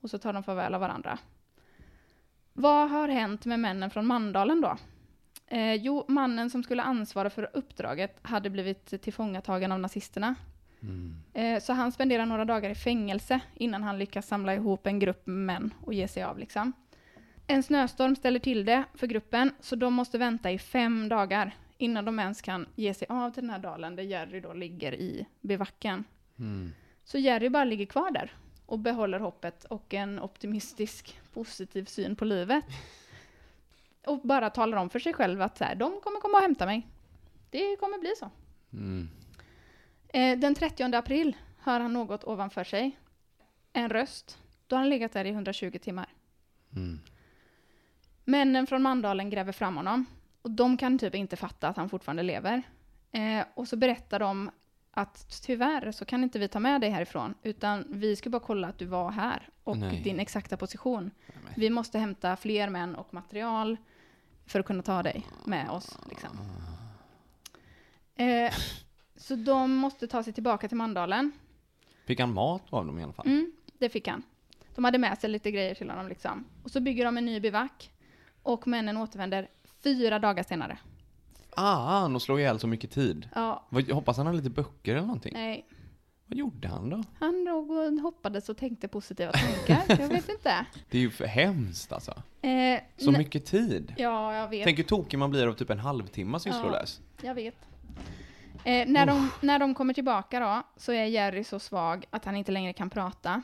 [0.00, 1.18] Och så tar de farväl av varandra.
[2.52, 4.76] Vad har hänt med männen från Mandalen då?
[5.46, 10.34] Eh, jo, mannen som skulle ansvara för uppdraget hade blivit tillfångatagen av nazisterna.
[11.34, 15.22] Eh, så han spenderar några dagar i fängelse innan han lyckas samla ihop en grupp
[15.26, 16.38] män och ge sig av.
[16.38, 16.72] Liksom.
[17.46, 22.04] En snöstorm ställer till det för gruppen, så de måste vänta i fem dagar innan
[22.04, 25.26] de ens kan ge sig av till den här dalen där Jerry då ligger i
[25.40, 26.04] bivacken.
[26.38, 26.72] Mm.
[27.04, 28.32] Så Jerry bara ligger kvar där
[28.66, 32.64] och behåller hoppet och en optimistisk, positiv syn på livet.
[34.06, 36.66] Och bara talar om för sig själv att så här, de kommer komma och hämta
[36.66, 36.88] mig.
[37.50, 38.30] Det kommer bli så.
[38.72, 39.08] Mm.
[40.08, 42.98] Eh, den 30 april hör han något ovanför sig.
[43.72, 44.38] En röst.
[44.66, 46.06] Då har han legat där i 120 timmar.
[46.76, 47.00] Mm.
[48.24, 50.06] Männen från Mandalen gräver fram honom.
[50.42, 52.62] Och de kan typ inte fatta att han fortfarande lever.
[53.12, 54.50] Eh, och så berättar de
[54.94, 58.68] att tyvärr så kan inte vi ta med dig härifrån, utan vi ska bara kolla
[58.68, 60.02] att du var här och Nej.
[60.02, 61.10] din exakta position.
[61.56, 63.76] Vi måste hämta fler män och material
[64.46, 65.98] för att kunna ta dig med oss.
[66.08, 66.38] Liksom.
[68.16, 68.52] Eh,
[69.16, 71.32] så de måste ta sig tillbaka till Mandalen.
[72.06, 73.26] Fick han mat av dem i alla fall?
[73.26, 74.22] Mm, det fick han.
[74.74, 76.44] De hade med sig lite grejer till honom liksom.
[76.62, 77.90] Och så bygger de en ny bivack.
[78.42, 79.48] Och männen återvänder
[79.82, 80.78] fyra dagar senare.
[81.56, 83.28] Ah, de slog ihjäl så mycket tid.
[83.34, 85.32] Ja, Vad, hoppas han har lite böcker eller någonting.
[85.34, 85.66] nej.
[86.26, 87.02] Vad gjorde han då?
[87.20, 89.82] Han låg och hoppades och tänkte positiva tankar.
[90.02, 90.66] Jag vet inte.
[90.90, 92.10] Det är ju för hemskt alltså.
[92.42, 93.94] Eh, Så ne- mycket tid.
[93.96, 94.64] Ja, jag vet.
[94.64, 97.00] Tänk hur tokig man blir av typ en halvtimme sysslolös.
[97.22, 97.56] Jag vet.
[98.64, 102.36] Eh, när, de, när de kommer tillbaka då, så är Jerry så svag att han
[102.36, 103.42] inte längre kan prata.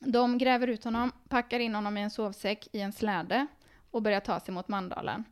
[0.00, 3.46] De gräver ut honom, packar in honom i en sovsäck i en släde
[3.90, 5.24] och börjar ta sig mot Mandalen.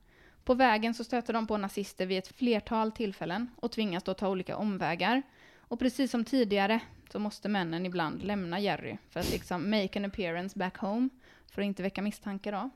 [0.48, 4.28] På vägen så stöter de på nazister vid ett flertal tillfällen och tvingas då ta
[4.28, 5.22] olika omvägar.
[5.58, 6.80] Och precis som tidigare
[7.12, 11.08] så måste männen ibland lämna Jerry för att liksom make an appearance back home,
[11.52, 12.70] för att inte väcka misstankar då.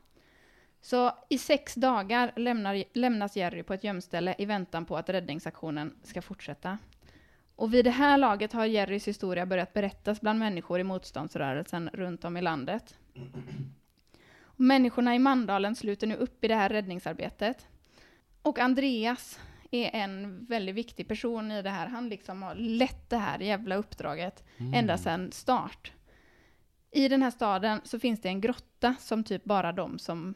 [0.81, 5.95] Så i sex dagar lämnar, lämnas Jerry på ett gömställe i väntan på att räddningsaktionen
[6.03, 6.77] ska fortsätta.
[7.55, 12.25] Och vid det här laget har Jerrys historia börjat berättas bland människor i motståndsrörelsen runt
[12.25, 12.95] om i landet.
[14.63, 17.67] Människorna i Mandalen sluter nu upp i det här räddningsarbetet.
[18.41, 19.39] Och Andreas
[19.71, 21.87] är en väldigt viktig person i det här.
[21.87, 25.91] Han liksom har lett det här jävla uppdraget ända sedan start.
[26.91, 30.33] I den här staden så finns det en grotta som typ bara de som,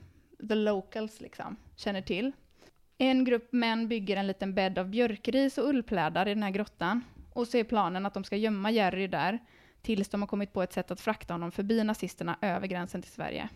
[0.50, 2.32] the locals liksom, känner till.
[2.98, 7.04] En grupp män bygger en liten bädd av björkris och ullplädar i den här grottan.
[7.34, 9.40] Och så är planen att de ska gömma Jerry där
[9.82, 13.12] tills de har kommit på ett sätt att frakta honom förbi nazisterna över gränsen till
[13.12, 13.50] Sverige.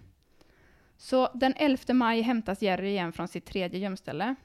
[1.02, 4.36] Så den 11 maj hämtas Jerry igen från sitt tredje gömställe.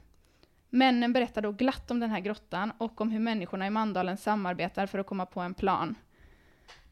[0.71, 4.87] Männen berättar då glatt om den här grottan och om hur människorna i Mandalen samarbetar
[4.87, 5.95] för att komma på en plan.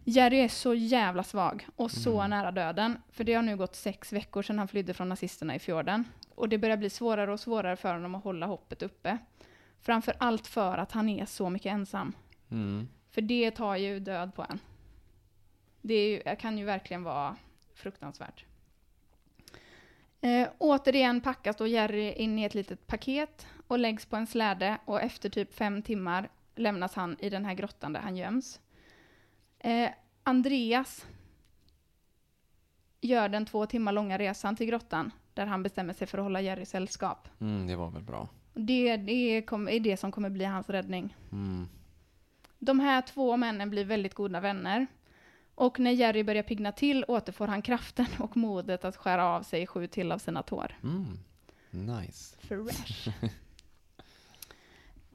[0.04, 4.12] Jerry är så jävla svag och så nära döden, för det har nu gått sex
[4.12, 6.04] veckor sedan han flydde från nazisterna i fjorden.
[6.34, 9.18] Och det börjar bli svårare och svårare för honom att hålla hoppet uppe.
[9.80, 12.12] Framför allt för att han är så mycket ensam.
[12.50, 12.88] Mm.
[13.10, 14.58] För det tar ju död på en.
[15.80, 17.36] Det ju, kan ju verkligen vara
[17.74, 18.44] fruktansvärt.
[20.24, 24.78] Eh, återigen packas då Jerry in i ett litet paket och läggs på en släde
[24.84, 28.60] och efter typ fem timmar lämnas han i den här grottan där han göms.
[29.58, 29.90] Eh,
[30.22, 31.06] Andreas
[33.00, 36.40] gör den två timmar långa resan till grottan där han bestämmer sig för att hålla
[36.40, 37.28] Jerry sällskap.
[37.40, 38.28] Mm, det var väl bra.
[38.54, 41.16] Det, det kom- är det som kommer bli hans räddning.
[41.32, 41.68] Mm.
[42.58, 44.86] De här två männen blir väldigt goda vänner.
[45.54, 49.66] Och när Jerry börjar pigna till återfår han kraften och modet att skära av sig
[49.66, 50.78] sju till av sina tår.
[50.82, 51.18] Mm.
[51.70, 52.36] Nice.
[52.38, 53.08] Fresh.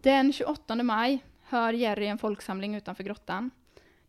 [0.02, 3.52] Den 28 maj hör Jerry en folksamling utanför grottan.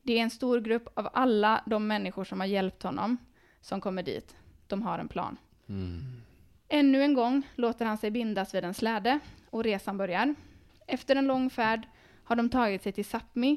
[0.03, 3.17] Det är en stor grupp av alla de människor som har hjälpt honom
[3.61, 4.37] som kommer dit.
[4.67, 5.37] De har en plan.
[5.69, 6.23] Mm.
[6.69, 9.19] Ännu en gång låter han sig bindas vid en släde
[9.51, 10.35] och resan börjar.
[10.87, 11.87] Efter en lång färd
[12.25, 13.57] har de tagit sig till Sápmi,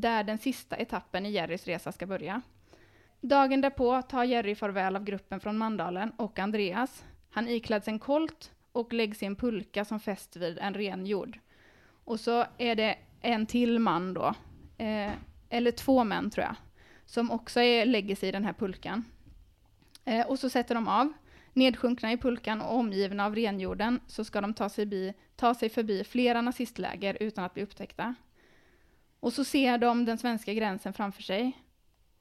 [0.00, 2.42] där den sista etappen i Jerrys resa ska börja.
[3.20, 7.04] Dagen därpå tar Jerry farväl av gruppen från Mandalen och Andreas.
[7.30, 11.38] Han ikläds en kolt och läggs i en pulka som fäst vid en renjord.
[12.04, 14.34] Och så är det en till man då,
[14.78, 15.12] eh,
[15.48, 16.56] eller två män tror jag,
[17.06, 19.04] som också är, lägger sig i den här pulkan.
[20.04, 21.12] Eh, och så sätter de av.
[21.52, 25.68] Nedsjunkna i pulkan och omgivna av renjorden så ska de ta sig, bi, ta sig
[25.68, 28.14] förbi flera nazistläger utan att bli upptäckta.
[29.26, 31.52] Och så ser de den svenska gränsen framför sig.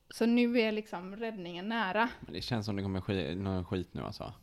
[0.09, 2.09] Så nu är liksom räddningen nära.
[2.21, 4.33] Men det känns som det kommer ske någon skit nu alltså.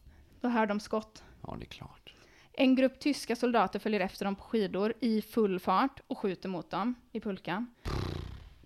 [0.40, 1.24] Då hör de skott.
[1.46, 2.14] Ja, det är klart.
[2.52, 6.70] En grupp tyska soldater följer efter dem på skidor i full fart och skjuter mot
[6.70, 7.74] dem i pulkan.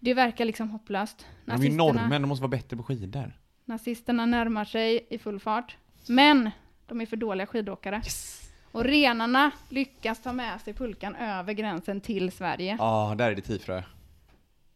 [0.01, 1.27] Det verkar liksom hopplöst.
[1.45, 3.33] De är ju norrmän, de måste vara bättre på skidor.
[3.65, 5.77] nazisterna närmar sig i full fart.
[6.09, 6.51] Men
[6.87, 8.03] de är för dåliga skidåkare.
[8.77, 12.77] Och renarna lyckas ta med sig pulkan över gränsen till Sverige.
[12.79, 13.83] Ja, där är det tifrö.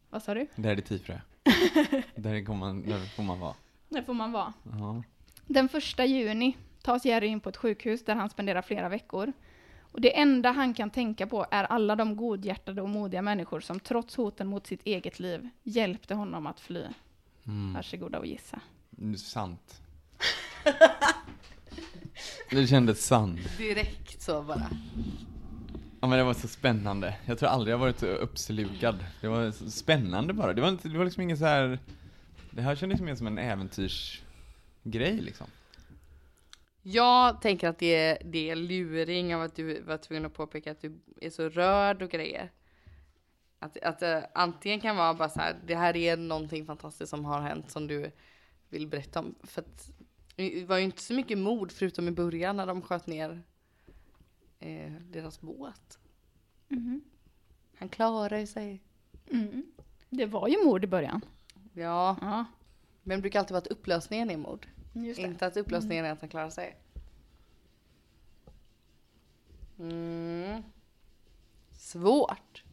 [0.09, 0.47] Vad sa du?
[0.55, 1.19] Där är det tifrö.
[2.15, 3.53] där, kommer man, där får man vara.
[3.89, 4.53] Det får man vara.
[4.63, 5.03] Ja.
[5.47, 9.33] Den första juni tas Jerry in på ett sjukhus där han spenderar flera veckor.
[9.81, 13.79] Och det enda han kan tänka på är alla de godhjärtade och modiga människor som
[13.79, 16.85] trots hoten mot sitt eget liv hjälpte honom att fly.
[17.45, 17.73] Mm.
[17.73, 18.59] Varsågoda och gissa.
[19.17, 19.81] Sant.
[22.51, 23.39] det kändes sant.
[23.57, 24.69] Direkt så bara.
[26.01, 27.15] Ja men det var så spännande.
[27.25, 29.05] Jag tror aldrig jag varit så uppslukad.
[29.21, 30.53] Det var så spännande bara.
[30.53, 31.79] Det var, inte, det var liksom ingen så här.
[32.51, 35.47] Det här kändes mer som en äventyrsgrej liksom.
[36.81, 40.71] Jag tänker att det är, det är luring av att du var tvungen att påpeka
[40.71, 42.51] att du är så rörd och grejer.
[43.59, 47.25] Att, att det antingen kan vara bara så här, det här är någonting fantastiskt som
[47.25, 48.11] har hänt som du
[48.69, 49.35] vill berätta om.
[49.43, 49.91] För att
[50.35, 53.41] det var ju inte så mycket mod förutom i början när de sköt ner
[54.59, 55.99] eh, deras båt.
[56.67, 57.01] Mhm.
[57.77, 58.81] Han klarar sig.
[59.31, 59.65] Mm.
[60.09, 61.21] Det var ju mord i början.
[61.73, 62.45] Ja, Ja,
[63.03, 64.67] men det brukar alltid vara att upplösningen är mord.
[64.93, 65.27] just det.
[65.27, 66.77] Inte att upplösningen är att han klarar sig.
[69.79, 70.63] Mm.
[71.71, 72.63] Svårt.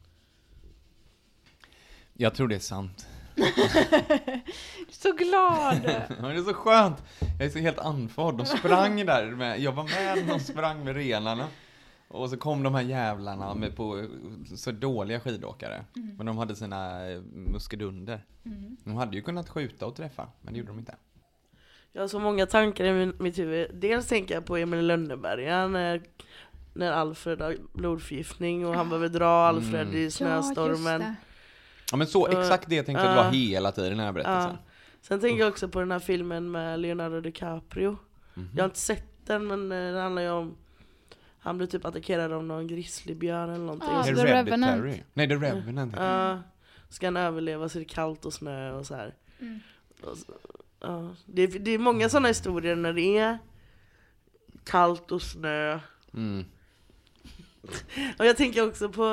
[2.13, 3.07] Jag tror det är sant.
[4.91, 5.81] Så glad!
[6.23, 7.03] Ja, det är så skönt.
[7.39, 8.37] Jag är så helt andfådd.
[8.39, 11.47] De sprang där med, jag var med de sprang med renarna.
[12.09, 14.07] Och så kom de här jävlarna med på
[14.57, 15.85] så dåliga skidåkare.
[16.17, 17.21] Men de hade sina eh,
[17.53, 18.25] muskedunder.
[18.85, 20.95] De hade ju kunnat skjuta och träffa, men det gjorde de inte.
[21.93, 23.71] Jag har så många tankar i min, mitt huvud.
[23.75, 26.03] Dels tänker jag på Emil i Lönneberga när,
[26.75, 31.01] när Alfred har blodförgiftning och han behöver dra Alfred i Ja, snöstormen.
[31.01, 31.15] det.
[31.91, 34.13] Ja men så, Uh, exakt det tänkte jag uh, dra hela tiden i den här
[34.13, 34.57] berättelsen.
[35.01, 37.97] Sen tänker jag också på den här filmen med Leonardo DiCaprio.
[38.35, 38.49] Mhm.
[38.55, 40.57] Jag har inte sett den men eh, det handlar ju om
[41.39, 43.89] Han blir typ attackerad av någon grizzlybjörn eller någonting.
[43.93, 44.51] Ja, så, The Hereditary.
[44.51, 45.05] Revenant.
[45.15, 45.95] Nej, The Revenant.
[45.97, 46.43] ja,
[46.89, 49.15] ska han överleva så är det kallt och snö och så här.
[49.41, 49.61] Mm.
[50.03, 50.33] Och så,
[50.81, 51.15] ja.
[51.27, 53.39] det, är, det är många sådana historier när det är
[54.65, 55.81] kallt och snö.
[56.15, 56.45] Mm.
[58.19, 59.05] Och jag tänker också på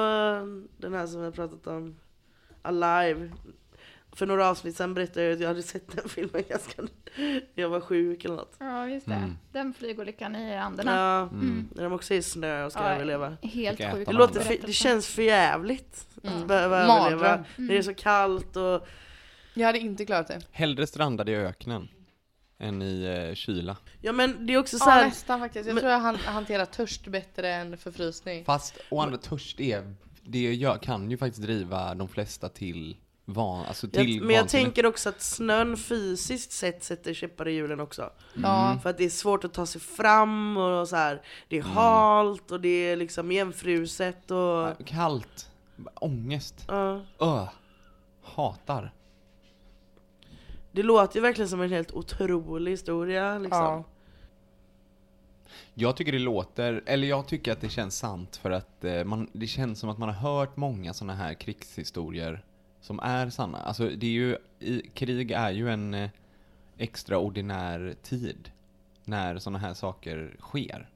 [0.77, 1.95] den här som vi har pratat om,
[2.65, 3.31] Alive.
[4.15, 6.81] För några avsnitt sen berättade jag att jag hade sett den filmen ganska
[7.55, 8.55] jag var sjuk eller något.
[8.59, 9.13] Ja, just det.
[9.13, 9.37] Mm.
[9.51, 10.95] Den flygolyckan i Anderna.
[10.95, 11.69] Ja, Mm.
[11.75, 13.37] när de också är i snö och ska Ja, överleva.
[13.41, 14.05] Helt sjukt.
[14.09, 16.47] Det, låter för, det känns för jävligt att Mm.
[16.47, 17.13] behöva Mardröm.
[17.19, 17.45] överleva.
[17.55, 18.87] När det är så kallt och...
[19.53, 20.41] Jag hade inte klarat det.
[20.51, 21.87] Hellre strandade i öknen
[22.57, 23.77] än i eh, kyla.
[24.01, 25.65] Ja men det är också så Ja, här, nästan faktiskt.
[25.67, 28.45] Jag men- tror jag han hanterar törst bättre än förfrysning.
[28.45, 29.93] Fast å andra törst är,
[30.25, 34.49] det gör, kan ju faktiskt driva de flesta till van, alltså till jag, men jag
[34.49, 38.09] tänker också att snön fysiskt sett sätter käppar i hjulen också.
[38.43, 38.79] Ja.
[38.83, 41.21] För att det är svårt att ta sig fram och så här.
[41.49, 41.73] det är Mm.
[41.73, 44.87] halt och det är liksom igenfruset och...
[44.87, 45.49] Kallt,
[45.95, 47.01] ångest, Ja.
[47.21, 47.49] öh,
[48.23, 48.93] hatar.
[50.71, 53.63] det låter ju verkligen som en helt otrolig historia liksom.
[53.63, 53.83] Ja.
[55.73, 59.29] Jag tycker det låter, eller jag tycker att det känns sant för att eh, man,
[59.33, 62.43] det känns som att man har hört många sådana här krigshistorier
[62.81, 63.57] som är sanna.
[63.57, 66.09] Alltså det är ju, i, krig är ju en eh,
[66.77, 68.51] extraordinär tid
[69.03, 70.89] när sådana här saker sker.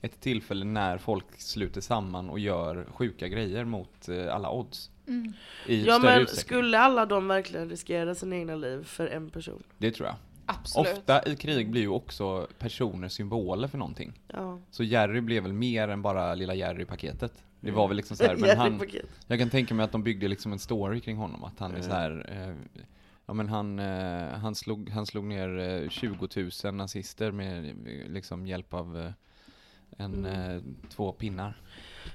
[0.00, 4.90] Ett tillfälle när folk sluter samman och gör sjuka grejer mot eh, alla odds.
[5.08, 5.32] Mm.
[5.66, 9.62] Ja men skulle alla de verkligen riskera sina egna liv för en person?
[9.78, 10.16] Det tror jag.
[10.46, 10.92] Absolut.
[10.98, 14.12] Ofta i krig blir ju också personer symboler för någonting.
[14.32, 14.60] Ja.
[14.70, 17.32] Så Jerry blev väl mer än bara lilla Jerry-paketet.
[17.60, 18.80] Det var väl liksom så här, men han,
[19.26, 21.82] jag kan tänka mig att de byggde liksom en story kring honom, att han är
[21.82, 22.78] så här, eh,
[23.26, 26.28] ja men han, eh, han, slog, han slog ner eh, 20
[26.64, 29.10] 000 nazister med eh, liksom hjälp av eh,
[29.98, 30.56] en, Mm.
[30.56, 31.60] eh, två pinnar.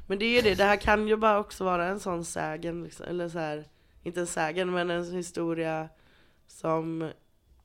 [0.07, 2.83] Men det är ju det, det här kan ju bara också vara en sån sägen,
[2.83, 3.65] liksom, eller så här,
[4.03, 5.89] inte en sägen men en historia
[6.47, 7.11] som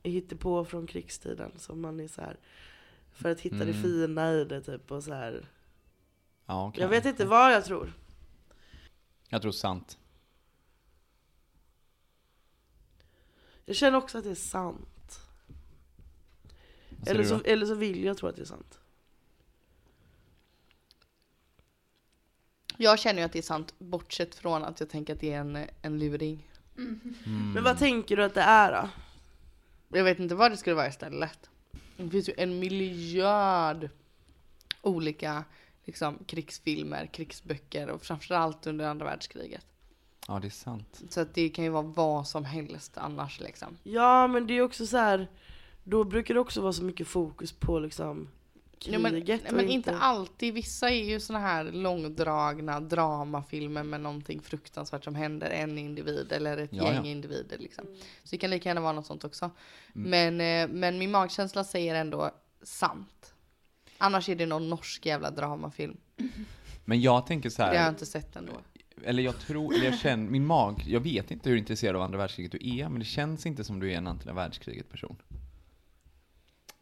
[0.07, 1.53] är på från krigstiden.
[1.57, 2.37] Som man är så här,
[3.13, 3.83] för att hitta det Mm.
[3.83, 5.49] fina i det typ och så här.
[6.47, 6.83] Ja, okej.
[6.83, 7.93] Jag vet inte vad jag tror.
[9.29, 9.99] Jag tror sant.
[13.65, 15.21] Jag känner också att det är sant.
[17.07, 18.81] Eller så, eller så vill jag tro att det är sant.
[22.77, 25.41] Jag känner ju att det är sant, bortsett från att jag tänker att det är
[25.41, 26.51] en, en luring.
[26.79, 27.53] Mm.
[27.55, 28.89] Men vad tänker du att det är då?
[29.97, 31.51] Jag vet inte vad det skulle vara istället.
[31.97, 33.88] Det finns ju en miljard
[34.82, 35.44] olika
[35.84, 39.66] liksom, krigsfilmer, krigsböcker och framförallt under andra världskriget.
[40.28, 41.03] Ja, det är sant.
[41.09, 43.78] Så att det kan ju vara vad som helst annars liksom.
[43.82, 45.28] Ja men det är också så här.
[45.84, 48.28] Då brukar det också vara så mycket fokus på liksom
[48.79, 50.55] Ja, kriget men, nej, men inte alltid.
[50.55, 56.59] Vissa är ju såna här långdragna dramafilmer med någonting fruktansvärt som händer en individ eller
[56.59, 56.99] ett Ja, gäng ja.
[56.99, 57.05] Mm.
[57.11, 57.59] individer.
[57.59, 57.85] Liksom.
[58.22, 59.51] Så det kan lika gärna vara något sånt också.
[59.93, 62.31] Men, eh, men min magkänsla säger ändå
[62.62, 63.35] sant.
[63.99, 65.97] Annars är det någon norsk jävla dramafilm.
[66.85, 68.53] Men jag tänker så Det har jag här, inte sett ändå.
[69.05, 72.18] eller jag tror, eller jag känner, min mag, jag vet inte hur intresserad av andra
[72.18, 75.16] världskriget du är, men det känns inte som du är en andra världskriget person.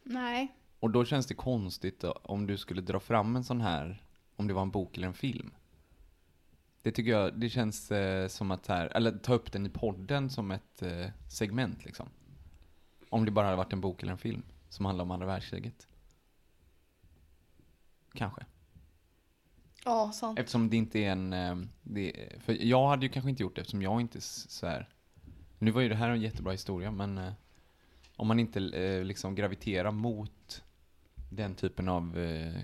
[0.03, 0.55] Nej.
[0.85, 4.03] Och då känns det konstigt då, om du skulle dra fram en sån här,
[4.35, 5.51] om det var en bok eller en film.
[6.81, 10.29] Det tycker jag, det känns eh, som att här, eller ta upp den i podden
[10.29, 12.09] som ett eh, segment liksom.
[13.09, 15.87] Om det bara hade varit en bok eller en film som handlar om andra världskriget.
[18.13, 18.45] Kanske.
[19.85, 20.39] Ja, sant.
[20.39, 23.61] Eftersom det inte är en, eh, det, för jag hade ju kanske inte gjort det
[23.61, 24.89] eftersom jag inte s- så här.
[25.59, 27.33] Nu var ju det här en jättebra historia men eh,
[28.17, 30.61] om man inte eh, liksom graviterar mot
[31.35, 32.55] den typen av eh,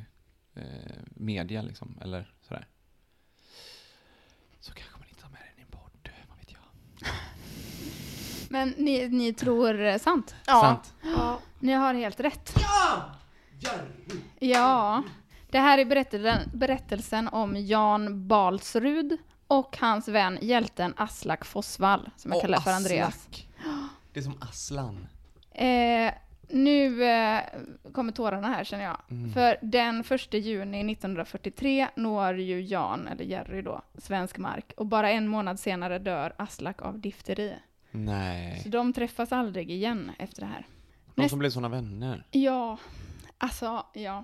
[0.53, 2.67] eh, media liksom, eller sådär.
[4.59, 6.61] Så kanske man inte har med den i en podd, vad vet jag.
[8.49, 10.35] Men ni, ni tror eh, sant?
[10.45, 10.93] Sant.
[11.59, 12.53] Ni har helt rätt.
[14.39, 15.03] Ja!
[15.49, 19.17] Det här är berättelsen, berättelsen om Jan Balsrud
[19.47, 23.27] och hans vän hjälten Aslak Fossvall, som jag kallar för Andreas.
[24.13, 25.07] Det är som Aslan.
[25.51, 26.13] Eh,
[26.53, 27.43] nu eh,
[27.93, 28.97] kommer tårarna här känner jag.
[29.09, 29.33] Mm.
[29.33, 34.73] För den 1 juni 1943 når ju Jan, eller Jerry då, svensk mark.
[34.77, 37.53] Och bara en månad senare dör Aslak av difteri.
[37.91, 38.59] Nej.
[38.63, 40.67] Så de träffas aldrig igen efter det här.
[41.15, 42.27] De som blev såna vänner.
[42.31, 42.77] Ja,
[43.37, 44.23] alltså ja.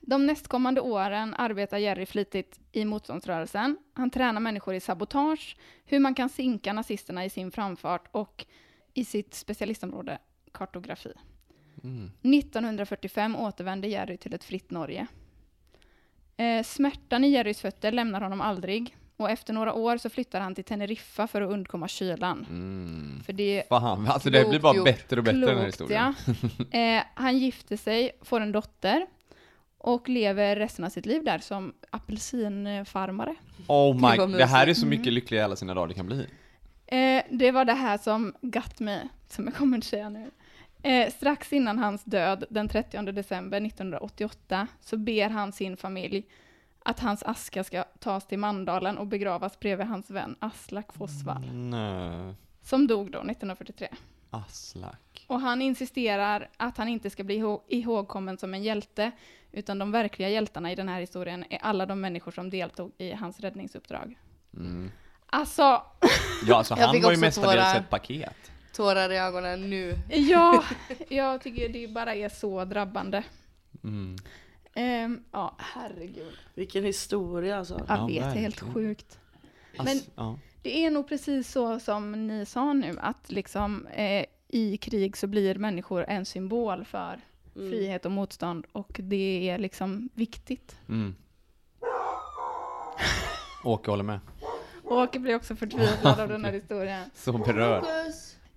[0.00, 3.76] De nästkommande åren arbetar Jerry flitigt i motståndsrörelsen.
[3.92, 8.46] Han tränar människor i sabotage, hur man kan sinka nazisterna i sin framfart och
[8.94, 10.18] i sitt specialistområde
[10.52, 11.12] kartografi.
[11.84, 12.10] Mm.
[12.22, 15.06] 1945 återvände Jerry till ett fritt Norge.
[16.36, 20.54] Eh, smärtan i Jerrys fötter lämnar honom aldrig och efter några år så flyttar han
[20.54, 22.46] till Teneriffa för att undkomma kylan.
[22.50, 23.22] Mm.
[23.26, 24.84] För det Fan, alltså det blir bara gjort.
[24.84, 26.14] bättre och bättre den här Klokt, historien.
[26.70, 26.78] ja.
[26.78, 29.06] Eh, han gifter sig, får en dotter
[29.78, 33.34] och lever resten av sitt liv där som apelsinfarmare.
[33.66, 36.06] Oh my, vad det här är så mycket lyckliga i alla sina dagar det kan
[36.06, 36.26] bli.
[36.86, 40.30] Eh, det var det här som got mig, som jag kommer att säga nu.
[40.82, 46.24] Eh, strax innan hans död, den 30 december 1988, så ber han sin familj
[46.84, 52.34] att hans aska ska tas till Mandalen och begravas bredvid hans vän Aslak Fossvall, Nej.
[52.62, 53.88] som dog då 1943.
[54.30, 55.24] Aslak.
[55.26, 59.10] Och han insisterar att han inte ska bli ihå- ihågkommen som en hjälte,
[59.52, 63.12] utan de verkliga hjältarna i den här historien är alla de människor som deltog i
[63.12, 64.18] hans räddningsuppdrag.
[64.56, 64.90] Mm.
[65.26, 65.62] Alltså,
[66.46, 68.51] Ja, alltså han fick var ju också mestadels ett paket.
[68.72, 69.98] Tårar i ögonen nu.
[70.08, 70.64] ja,
[71.08, 73.24] jag tycker det bara är så drabbande.
[73.84, 74.16] Mm.
[74.74, 76.32] Ehm, ja, herregud.
[76.54, 77.84] Vilken historia alltså.
[77.88, 79.18] Jag Ja, vet, det är helt sjukt.
[79.76, 80.38] Ass- Men- ja.
[80.62, 85.26] Det är nog precis så som ni sa nu, att liksom eh, i krig så
[85.26, 87.20] blir människor en symbol för
[87.56, 87.70] Mm.
[87.70, 90.76] frihet och motstånd och det är liksom viktigt.
[90.88, 91.14] Mm.
[93.64, 94.20] Åke håller med.
[94.84, 97.10] Åke blir också förtvivlad av den här historien.
[97.14, 97.84] Så berörd.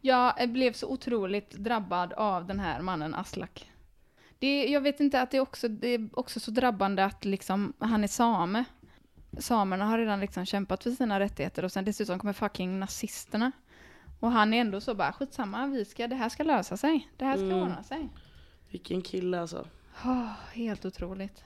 [0.06, 3.72] Jag blev så otroligt drabbad av den här mannen Aslak.
[4.40, 7.74] Det, jag vet inte att det är också, det är också så drabbande att liksom,
[7.80, 8.64] han är same.
[9.40, 13.52] Samerna har redan liksom kämpat för sina rättigheter och sen dessutom kommer fucking nazisterna.
[14.20, 17.10] Och han är ändå så bara, skitsamma, vi ska, det här ska lösa sig.
[17.18, 17.58] Det här ska Mm.
[17.62, 18.10] ordna sig.
[18.70, 19.68] Vilken kille alltså.
[20.06, 21.44] Åh, helt otroligt.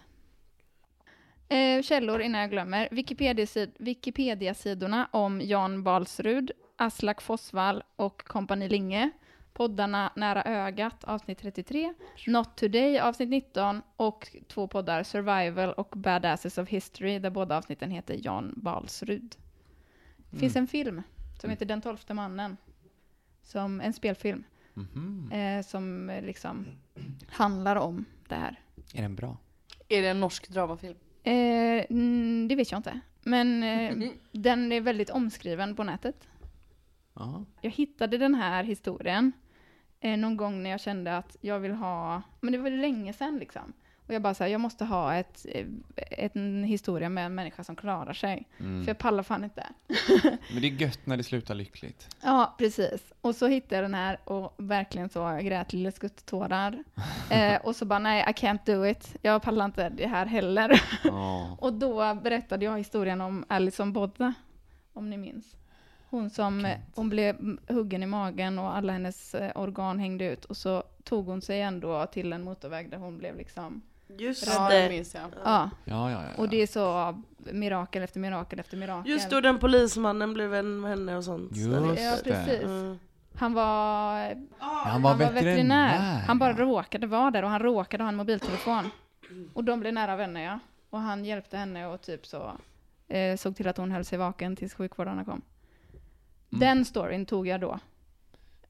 [1.50, 2.88] Eh, källor innan jag glömmer.
[2.92, 6.52] Wikipedia-sid- Wikipedia-sidorna om Jan Balsrud,
[6.82, 9.12] Aslak Fossvall och kompani Linge
[9.54, 11.94] Poddarna Nära ögat avsnitt 33,
[12.28, 17.92] Not Today avsnitt 19 och två poddar Survival och Badasses of History där båda avsnitten
[17.92, 19.36] heter Jan Balsrud.
[20.30, 21.02] Det finns en film
[21.42, 22.58] som heter Den tolfte mannen.
[23.44, 24.44] Som en spelfilm.
[24.74, 25.32] Mhm.
[25.32, 26.66] Eh, som eh, liksom
[27.28, 28.60] handlar om det här.
[28.94, 29.38] Är den bra?
[29.88, 30.98] Är det en norsk dramafilm?
[31.24, 31.34] Eh,
[31.90, 33.00] mm, det vet jag inte.
[33.24, 36.29] Men eh, den är väldigt omskriven på nätet.
[37.20, 37.46] Ja.
[37.62, 39.32] Jag hittade den här historien
[40.00, 43.38] eh, någon gång när jag kände att jag vill ha, men det var länge sedan
[43.38, 43.74] liksom.
[44.10, 45.66] Och jag bara så här, jag måste ha ett, eh,
[45.96, 48.48] ett, en historia med en människa som klarar sig.
[48.60, 48.84] Mm.
[48.84, 49.68] För jag pallar fan inte.
[50.54, 52.16] Men det är gött när det slutar lyckligt.
[52.22, 53.14] Ja, precis.
[53.22, 56.84] Och så hittade jag den här och verkligen så grät lilla skutt-tårar.
[57.32, 59.16] Eh, och så bara, nej, I can't do it.
[59.22, 60.82] Jag pallar inte det här heller.
[61.04, 61.58] Ja.
[61.62, 64.34] och då berättade jag historien om Alison Bodde,
[64.94, 65.56] om ni minns.
[66.10, 70.46] Hon som, eh, hon blev huggen i magen och alla hennes eh, organ hängde ut.
[70.46, 73.82] Och så tog hon sig ändå till en motorväg där hon blev liksom,
[74.18, 75.24] Just Ja, det minns jag.
[75.44, 75.70] ja.
[75.86, 76.30] Ja, ja, ja.
[76.38, 79.12] Och det är så mirakel efter mirakel efter mirakel.
[79.12, 81.56] Just då den polismannen blev vän med henne och sånt.
[81.56, 82.24] Just Ja, det.
[82.24, 82.64] precis.
[82.64, 83.00] Mm.
[83.36, 86.20] Han var Han var veterinär.
[86.28, 88.90] Han bara råkade vara där och han råkade ha en mobiltelefon.
[89.54, 90.60] Och de blev nära vänner ja.
[90.90, 92.52] Och han hjälpte henne och typ så
[93.08, 95.42] eh, såg till att hon höll sig vaken tills sjukvårdarna kom.
[96.52, 96.60] Mm.
[96.60, 97.80] Den storyn tog jag då,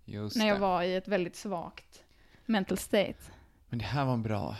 [0.06, 0.62] Just när jag det.
[0.62, 2.04] var i ett väldigt svagt
[2.46, 3.14] mental state.
[3.70, 4.56] Men det här var bra.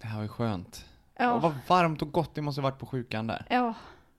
[0.00, 0.84] Det här var ju skönt.
[1.14, 3.46] Och Ja, vad varmt och gott det måste ha varit på sjukan där.
[3.50, 3.74] ja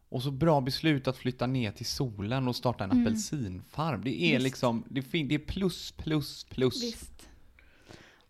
[0.09, 3.03] Och så bra beslut att flytta ner till solen och starta en Mm.
[3.03, 4.01] apelsinfarm.
[4.03, 4.43] Det är Visst.
[4.43, 6.83] liksom, det, fin- det är plus, plus, plus.
[6.83, 7.29] visst.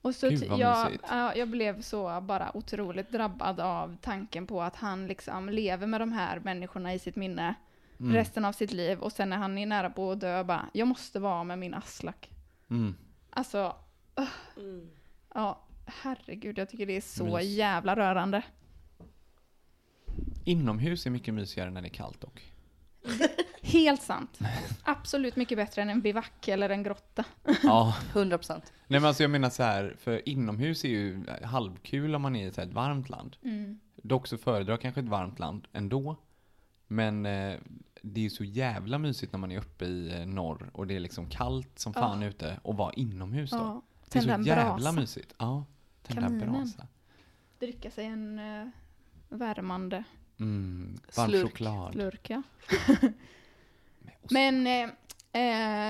[0.01, 1.03] Och så Gud, vad jag, mysigt.
[1.09, 6.01] ja, jag blev så bara otroligt drabbad av tanken på att han liksom lever med
[6.01, 7.55] de här människorna i sitt minne
[7.99, 8.13] Mm.
[8.13, 10.87] resten av sitt liv och sen när han är nära på att dö bara, jag
[10.87, 12.31] måste vara med min Aslak.
[12.69, 12.95] Mm.
[13.29, 13.75] Alltså,
[14.57, 14.89] Mm.
[15.33, 17.45] ja, herregud, jag tycker det är så Mys.
[17.45, 18.41] jävla rörande.
[20.45, 22.53] Inomhus är mycket mysigare när det är kallt dock.
[23.61, 24.39] Helt sant.
[24.83, 27.23] Absolut mycket bättre än en bivack eller en grotta.
[27.63, 27.95] Ja.
[28.13, 28.73] 100 procent.
[28.87, 32.45] Nej men alltså jag menar så här, för inomhus är ju halvkul om man är
[32.45, 33.37] i ett varmt land.
[33.43, 33.79] Mm.
[33.95, 36.15] Dock så föredrar kanske ett varmt land ändå.
[36.87, 37.57] Men eh,
[38.13, 40.99] det är så jävla mysigt när man är uppe i eh, norr och det är
[40.99, 43.57] liksom kallt som fan ute och vara inomhus då.
[43.57, 44.91] Ja, det är så jävla brasa.
[44.91, 45.33] mysigt.
[45.37, 45.65] Ja,
[46.03, 46.53] tända en Kaminen.
[46.53, 46.87] brasa.
[47.59, 48.67] Dricka sig en uh,
[49.29, 50.03] värmande
[50.39, 51.43] Mm, varm Slurk.
[51.45, 51.91] choklad.
[51.93, 52.41] slurk, ja.
[54.31, 54.83] Men eh,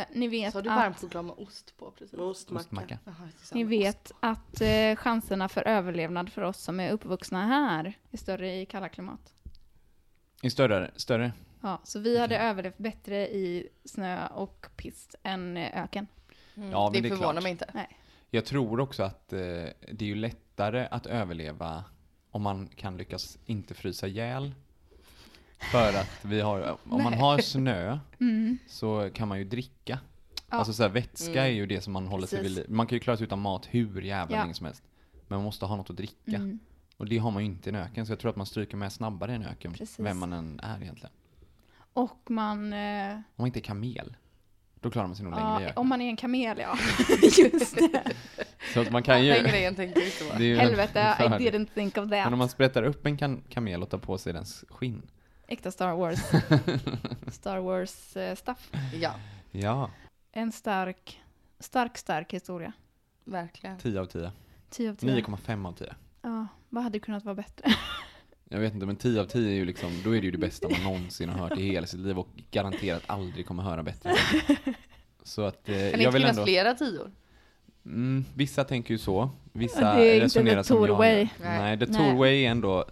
[0.02, 2.12] eh, ni vet Så har du att, varm choklad med ost på precis?
[2.18, 2.64] Med ostmacka.
[2.66, 3.00] ostmacka.
[3.06, 3.72] Samma ni ost.
[3.72, 8.66] vet att eh, chanserna för överlevnad för oss som är uppvuxna här är större i
[8.66, 9.34] kalla klimat.
[10.42, 11.32] Är större, större.
[11.62, 16.08] Ja, så vi hade överlevt bättre i snö och piss än öken.
[16.56, 17.44] Mm, Ja, det det är förvånar klart.
[17.44, 17.70] mig inte.
[17.74, 17.98] Nej.
[18.30, 21.84] Jag tror också att eh, det är ju lättare att överleva
[22.32, 24.54] om man kan lyckas inte frysa ihjäl.
[25.72, 28.58] För att vi har, om man har snö Mm.
[28.68, 30.00] så kan man ju dricka.
[30.50, 30.58] Ja.
[30.58, 31.44] Alltså så här, vätska Mm.
[31.44, 32.70] är ju det som man håller sig vid Precis.
[32.70, 34.42] Man kan ju klara sig utan mat hur jävla Ja.
[34.42, 34.84] länge som helst.
[35.28, 36.36] Men man måste ha något att dricka.
[36.36, 36.60] Mm.
[36.98, 38.06] Och det har man ju inte i en öken.
[38.06, 39.74] Så jag tror att man stryker med snabbare i en öken.
[39.74, 40.00] Precis.
[40.00, 41.12] Vem man än är egentligen.
[41.98, 42.74] Och man...
[42.74, 44.16] Eh, Om man inte är kamel.
[44.80, 46.78] Då klarar man sig nog längre i om man är en kamel, ja.
[47.22, 48.04] Just det.
[48.74, 49.34] Så att man kan ju...
[49.34, 50.34] Den grejen tänkte jag inte på.
[50.62, 52.38] Helvete, I didn't think of Men om that.
[52.38, 55.02] man sprättar upp en kan kamel och tar på sig dens skinn.
[55.48, 56.20] Äkta Star Wars.
[57.36, 58.72] Star Wars eh, stuff.
[58.94, 59.12] Ja,
[59.52, 59.92] Ja,
[60.32, 61.22] En stark,
[61.60, 62.74] stark, stark historia.
[63.24, 63.78] verkligen.
[63.78, 64.32] 10 av 10.
[64.70, 65.10] 10 av 10.
[65.10, 65.94] 9,5 av 10.
[66.22, 67.70] Ja, vad hade kunnat vara bättre?
[68.50, 70.38] Jag vet inte, men 10 av 10 är ju liksom, då är det ju det
[70.38, 74.14] bästa man någonsin har hört i hela sitt liv och garanterat aldrig kommer höra bättre.
[75.24, 76.44] Så att eh, Kan det jag inte vill finnas ändå...
[76.46, 77.12] flera tior?
[77.86, 81.28] Mm, vissa tänker ju så, vissa Det är inte the som jag way.
[81.42, 81.78] Nej.
[81.78, 82.16] Nej, the Nej.
[82.18, 82.86] Way är ändå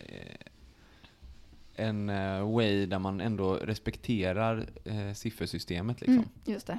[0.00, 0.36] eh,
[1.76, 6.14] en eh, way där man ändå respekterar eh, siffersystemet liksom.
[6.16, 6.78] Mm, just det.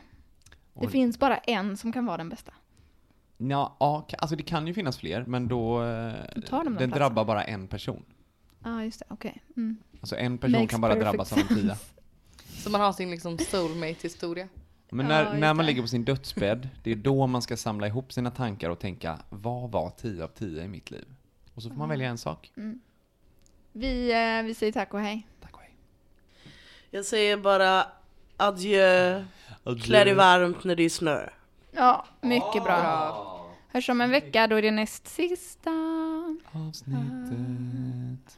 [0.73, 2.53] Det Och- finns bara en som kan vara den bästa.
[3.37, 3.77] Ja,
[4.17, 5.83] alltså det kan ju finnas fler, men då...
[5.83, 6.89] eh, Då tar de den den platsen.
[6.89, 8.03] drabbar bara en person.
[8.65, 9.05] Ja, ah, just det.
[9.09, 9.43] Okej.
[9.57, 9.77] Mm.
[10.01, 11.77] Alltså en person Makes kan bara drabbas av en tia.
[12.63, 14.47] Så man har sin liksom soulmate-historia.
[14.89, 17.87] Men när, just när man ligger på sin dödsbädd, det är då man ska samla
[17.87, 21.05] ihop sina tankar och tänka, vad var 10 av 10 i mitt liv?
[21.53, 22.51] Och så får man välja en sak.
[22.57, 22.79] Mm.
[23.71, 25.27] Vi, eh, vi säger tack och hej.
[25.41, 25.75] Tack och hej.
[26.89, 27.87] Jag säger bara
[28.37, 29.23] adjö,
[29.83, 31.29] klä dig varmt när det är snö.
[31.71, 33.31] Ja, mycket bra.
[33.67, 35.71] Hörs om en vecka, då är det näst sista.
[36.51, 38.37] Avsnittet.